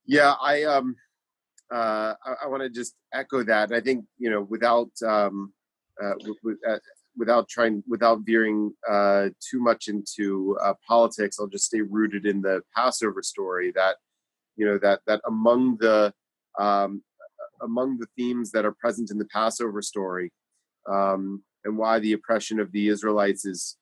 [0.06, 0.94] yeah i um
[1.72, 3.72] uh, I, I want to just echo that.
[3.72, 5.52] I think you know, without um,
[6.02, 6.78] uh, with, uh,
[7.16, 12.42] without trying, without veering uh, too much into uh, politics, I'll just stay rooted in
[12.42, 13.72] the Passover story.
[13.74, 13.96] That
[14.56, 16.12] you know that that among the
[16.58, 17.02] um,
[17.62, 20.32] among the themes that are present in the Passover story,
[20.88, 23.76] um, and why the oppression of the Israelites is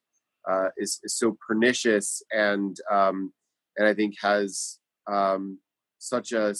[0.48, 3.32] uh, is, is so pernicious and um,
[3.76, 4.78] and I think has
[5.10, 5.58] um,
[6.02, 6.52] such a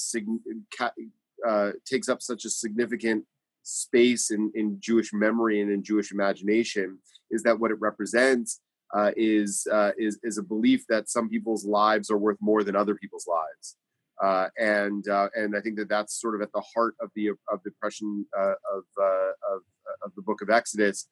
[1.47, 3.25] uh, takes up such a significant
[3.65, 6.99] space in, in Jewish memory and in Jewish imagination
[7.31, 8.61] is that what it represents
[8.95, 12.77] uh, is, uh, is is a belief that some people's lives are worth more than
[12.77, 13.77] other people's lives,
[14.23, 17.29] uh, and uh, and I think that that's sort of at the heart of the
[17.29, 19.63] of the oppression uh, of, of
[20.05, 21.09] of the Book of Exodus,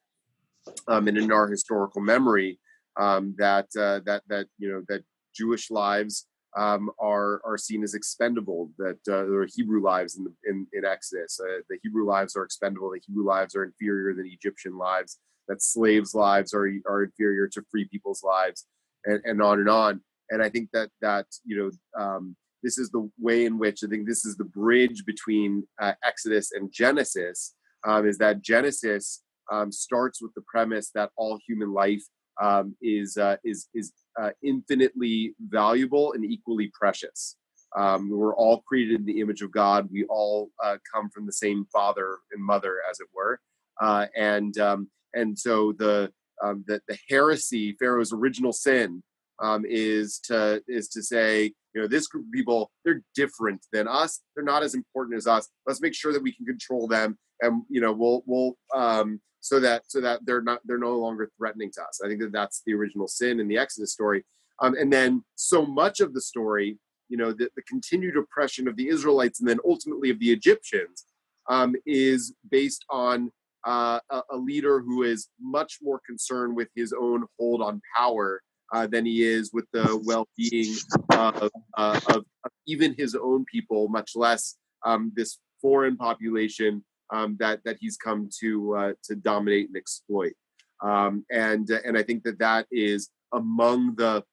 [0.87, 2.59] um, and in our historical memory
[2.97, 5.03] um, that that that you know that
[5.33, 6.27] Jewish lives
[6.57, 8.71] um, are are seen as expendable.
[8.77, 11.39] That uh, there are Hebrew lives in, the, in, in Exodus.
[11.39, 12.91] Uh, the Hebrew lives are expendable.
[12.91, 15.19] The Hebrew lives are inferior than Egyptian lives.
[15.47, 18.65] That slaves' lives are are inferior to free people's lives,
[19.05, 20.01] and, and on and on.
[20.29, 23.87] And I think that that you know um, this is the way in which I
[23.87, 27.55] think this is the bridge between uh, Exodus and Genesis.
[27.83, 32.03] Um, is that Genesis um, starts with the premise that all human life
[32.41, 37.37] um, is uh, is is uh, infinitely valuable and equally precious.
[37.75, 39.87] Um, we're all created in the image of God.
[39.91, 43.39] We all uh, come from the same father and mother, as it were.
[43.79, 46.11] Uh, and um, and so the,
[46.43, 49.01] um, the the heresy, Pharaoh's original sin,
[49.41, 53.87] um, is to is to say, you know, this group of people, they're different than
[53.87, 54.21] us.
[54.35, 55.47] They're not as important as us.
[55.65, 59.59] Let's make sure that we can control them, and you know, we'll we'll um, so
[59.59, 61.99] that so that they're not they're no longer threatening to us.
[62.03, 64.23] I think that that's the original sin in the Exodus story.
[64.61, 66.77] Um, and then so much of the story,
[67.09, 71.05] you know, the, the continued oppression of the Israelites and then ultimately of the Egyptians
[71.49, 73.31] um, is based on
[73.65, 78.41] uh, a, a, leader who is much more concerned with his own hold on power
[78.73, 80.75] uh, than he is with the well-being
[81.11, 87.37] of, uh, of, of, even his own people, much less um, this foreign population um,
[87.39, 90.33] that that he's come to uh, to dominate and exploit.
[90.81, 94.23] Um, and and I think that that is among the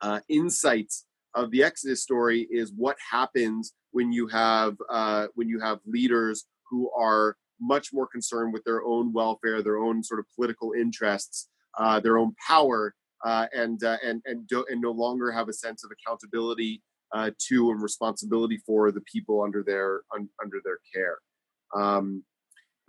[0.00, 5.60] uh, insights of the Exodus story is what happens when you have uh, when you
[5.60, 10.26] have leaders who are much more concerned with their own welfare, their own sort of
[10.34, 12.94] political interests, uh, their own power,
[13.24, 16.82] uh, and uh, and and do, and no longer have a sense of accountability
[17.12, 21.18] uh, to and responsibility for the people under their un, under their care.
[21.74, 22.24] Um,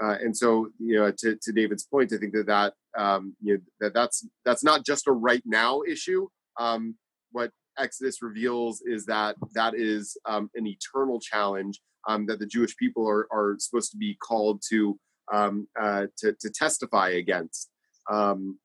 [0.01, 3.55] uh, and so, you know, to, to David's point, I think that that um, you
[3.55, 6.27] know that that's that's not just a right now issue.
[6.57, 6.95] Um,
[7.31, 12.75] what Exodus reveals is that that is um, an eternal challenge um, that the Jewish
[12.77, 14.97] people are, are supposed to be called to
[15.31, 17.69] um, uh, to, to, testify against.
[18.09, 18.57] Um,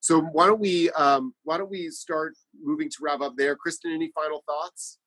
[0.00, 3.56] so why don't we um, why don't we start moving to wrap up there?
[3.56, 4.98] Kristen, any final thoughts?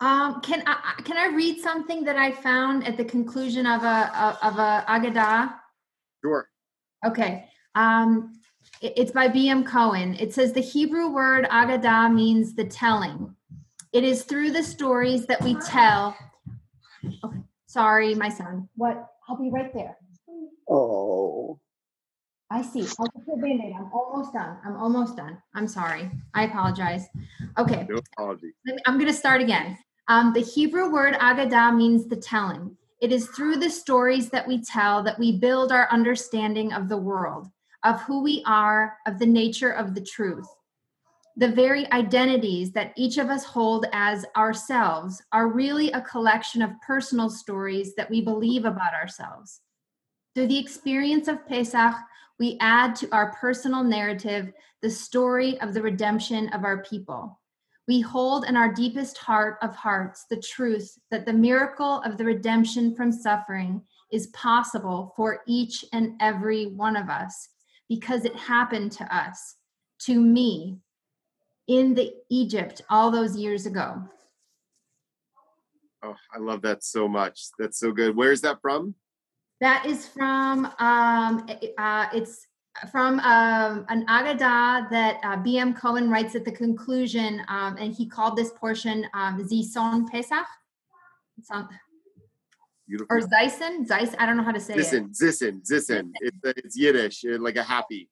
[0.00, 4.38] Um, can I can I read something that I found at the conclusion of a
[4.42, 5.54] of a Agadah?
[6.22, 6.48] Sure.
[7.04, 7.48] Okay.
[7.74, 8.40] Um,
[8.82, 9.64] it's by B.M.
[9.64, 10.14] Cohen.
[10.14, 13.34] It says the Hebrew word Agadah means the telling.
[13.92, 16.14] It is through the stories that we tell.
[17.24, 17.38] Okay.
[17.66, 18.68] Sorry, my son.
[18.76, 19.06] What?
[19.28, 19.96] I'll be right there.
[20.68, 21.58] Oh.
[22.50, 22.86] I see.
[22.98, 23.72] I'll put band-aid.
[23.76, 24.58] I'm almost done.
[24.64, 25.38] I'm almost done.
[25.54, 26.10] I'm sorry.
[26.34, 27.06] I apologize.
[27.58, 27.86] Okay.
[27.88, 28.52] No apology.
[28.86, 29.78] I'm going to start again.
[30.08, 32.76] Um, the Hebrew word agadah means the telling.
[33.00, 36.96] It is through the stories that we tell that we build our understanding of the
[36.96, 37.48] world,
[37.82, 40.46] of who we are, of the nature of the truth.
[41.36, 46.80] The very identities that each of us hold as ourselves are really a collection of
[46.86, 49.60] personal stories that we believe about ourselves.
[50.34, 51.94] Through the experience of Pesach,
[52.38, 54.52] we add to our personal narrative
[54.82, 57.38] the story of the redemption of our people.
[57.88, 62.24] We hold in our deepest heart of hearts the truth that the miracle of the
[62.24, 67.48] redemption from suffering is possible for each and every one of us
[67.88, 69.56] because it happened to us,
[70.00, 70.78] to me,
[71.68, 74.02] in the Egypt all those years ago.
[76.02, 77.40] Oh, I love that so much.
[77.58, 78.16] That's so good.
[78.16, 78.94] Where is that from?
[79.60, 82.46] That is from um, uh, it's
[82.90, 85.74] from um, an Agadah that uh, B.M.
[85.74, 90.46] Cohen writes at the conclusion, um, and he called this portion um, Zison Pesach.
[92.88, 93.16] Beautiful.
[93.16, 94.14] Or Zison, Zeis.
[94.18, 95.12] I don't know how to say Zison, it.
[95.12, 96.10] Zison, Zison.
[96.20, 98.08] It's, it's Yiddish, uh, like a happy.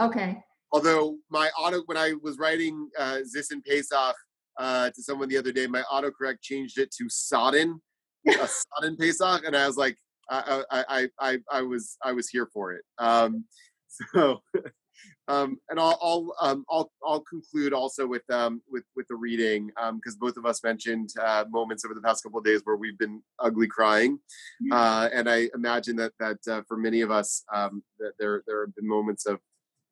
[0.00, 0.42] Okay.
[0.72, 4.16] Although my auto, when I was writing uh, Zison Pesach
[4.58, 7.80] uh, to someone the other day, my autocorrect changed it to Sodden,
[8.28, 9.96] a Sodden Pesach, and I was like,
[10.30, 12.84] I, I, I, I was I was here for it.
[12.98, 13.44] Um,
[13.88, 14.42] so,
[15.28, 19.68] um, and I'll I'll, um, I'll I'll conclude also with um, with with the reading
[19.68, 22.76] because um, both of us mentioned uh, moments over the past couple of days where
[22.76, 24.18] we've been ugly crying,
[24.70, 28.66] uh, and I imagine that that uh, for many of us um, that there there
[28.66, 29.40] have been moments of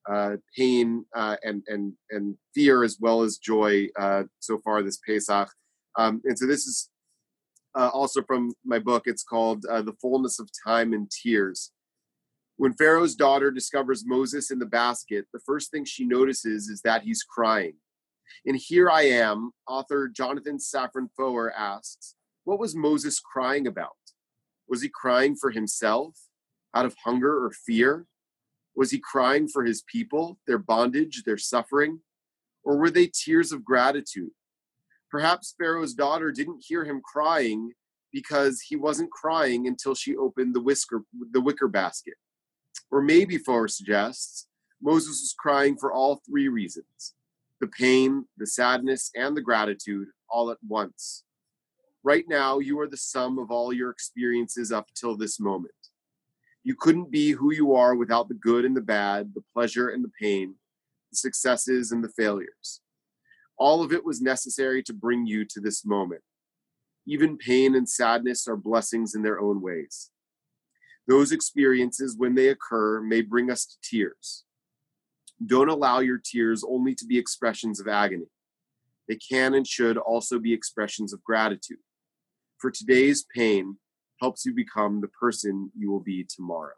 [0.08, 4.98] uh, pain uh, and and and fear as well as joy uh, so far this
[4.98, 5.48] Pesach.
[5.98, 6.90] Um, and so this is
[7.74, 9.04] uh, also from my book.
[9.06, 11.72] It's called uh, The Fullness of Time and Tears.
[12.56, 17.02] When Pharaoh's daughter discovers Moses in the basket, the first thing she notices is that
[17.02, 17.74] he's crying.
[18.44, 22.14] And here I am, author Jonathan Safran Foer asks,
[22.44, 23.96] What was Moses crying about?
[24.68, 26.16] Was he crying for himself,
[26.74, 28.06] out of hunger or fear?
[28.74, 32.00] Was he crying for his people, their bondage, their suffering?
[32.64, 34.30] Or were they tears of gratitude,
[35.10, 37.72] Perhaps Pharaoh's daughter didn't hear him crying
[38.12, 42.14] because he wasn't crying until she opened the whisker the wicker basket.
[42.90, 44.46] Or maybe Foer suggests
[44.82, 47.14] Moses was crying for all three reasons
[47.60, 51.24] the pain, the sadness, and the gratitude all at once.
[52.04, 55.72] Right now, you are the sum of all your experiences up till this moment.
[56.62, 60.04] You couldn't be who you are without the good and the bad, the pleasure and
[60.04, 60.54] the pain,
[61.10, 62.80] the successes and the failures.
[63.58, 66.22] All of it was necessary to bring you to this moment.
[67.06, 70.10] Even pain and sadness are blessings in their own ways.
[71.08, 74.44] Those experiences, when they occur, may bring us to tears.
[75.44, 78.26] Don't allow your tears only to be expressions of agony.
[79.08, 81.78] They can and should also be expressions of gratitude.
[82.58, 83.76] For today's pain
[84.20, 86.74] helps you become the person you will be tomorrow.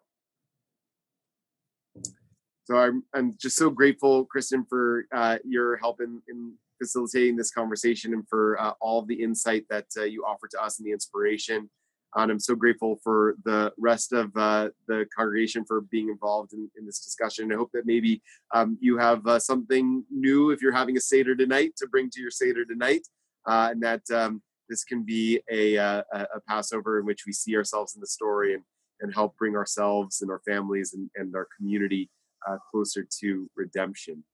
[2.64, 7.50] So I'm, I'm just so grateful, Kristen, for uh, your help in, in facilitating this
[7.50, 10.86] conversation and for uh, all of the insight that uh, you offer to us and
[10.86, 11.70] the inspiration.
[12.14, 16.70] And I'm so grateful for the rest of uh, the congregation for being involved in,
[16.78, 17.52] in, this discussion.
[17.52, 18.22] I hope that maybe
[18.54, 22.20] um, you have uh, something new if you're having a Seder tonight to bring to
[22.20, 23.06] your Seder tonight,
[23.46, 27.32] uh, and that um, this can be a, uh, a, a, Passover in which we
[27.32, 28.62] see ourselves in the story and,
[29.00, 32.10] and help bring ourselves and our families and, and our community
[32.48, 34.24] uh, closer to redemption.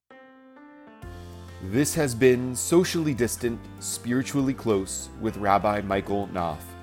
[1.70, 6.73] This has been Socially Distant, Spiritually Close with Rabbi Michael Knopf.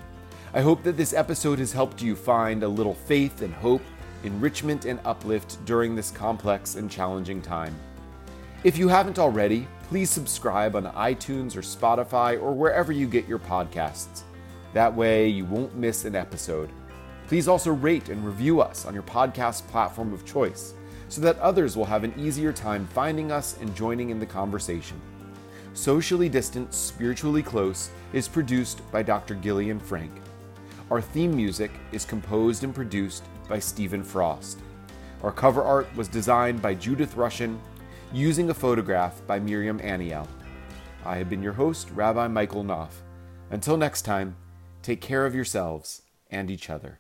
[0.54, 3.82] I hope that this episode has helped you find a little faith and hope,
[4.26, 7.74] enrichment and uplift during this complex and challenging time.
[8.66, 13.40] If you haven't already, please subscribe on iTunes or Spotify or wherever you get your
[13.40, 14.24] podcasts.
[14.74, 16.70] That way, you won't miss an episode.
[17.28, 20.74] Please also rate and review us on your podcast platform of choice
[21.08, 25.00] so that others will have an easier time finding us and joining in the conversation.
[25.74, 29.36] Socially Distant, Spiritually Close is produced by Dr.
[29.36, 30.12] Gillian Frank.
[30.92, 34.60] Our theme music is composed and produced by Stephen Frost.
[35.24, 37.58] Our cover art was designed by Judith Rushin,
[38.12, 40.28] using a photograph by Miriam Aniel.
[41.06, 43.04] I have been your host, Rabbi Michael Knopf.
[43.52, 44.36] Until next time,
[44.82, 47.00] take care of yourselves and each other.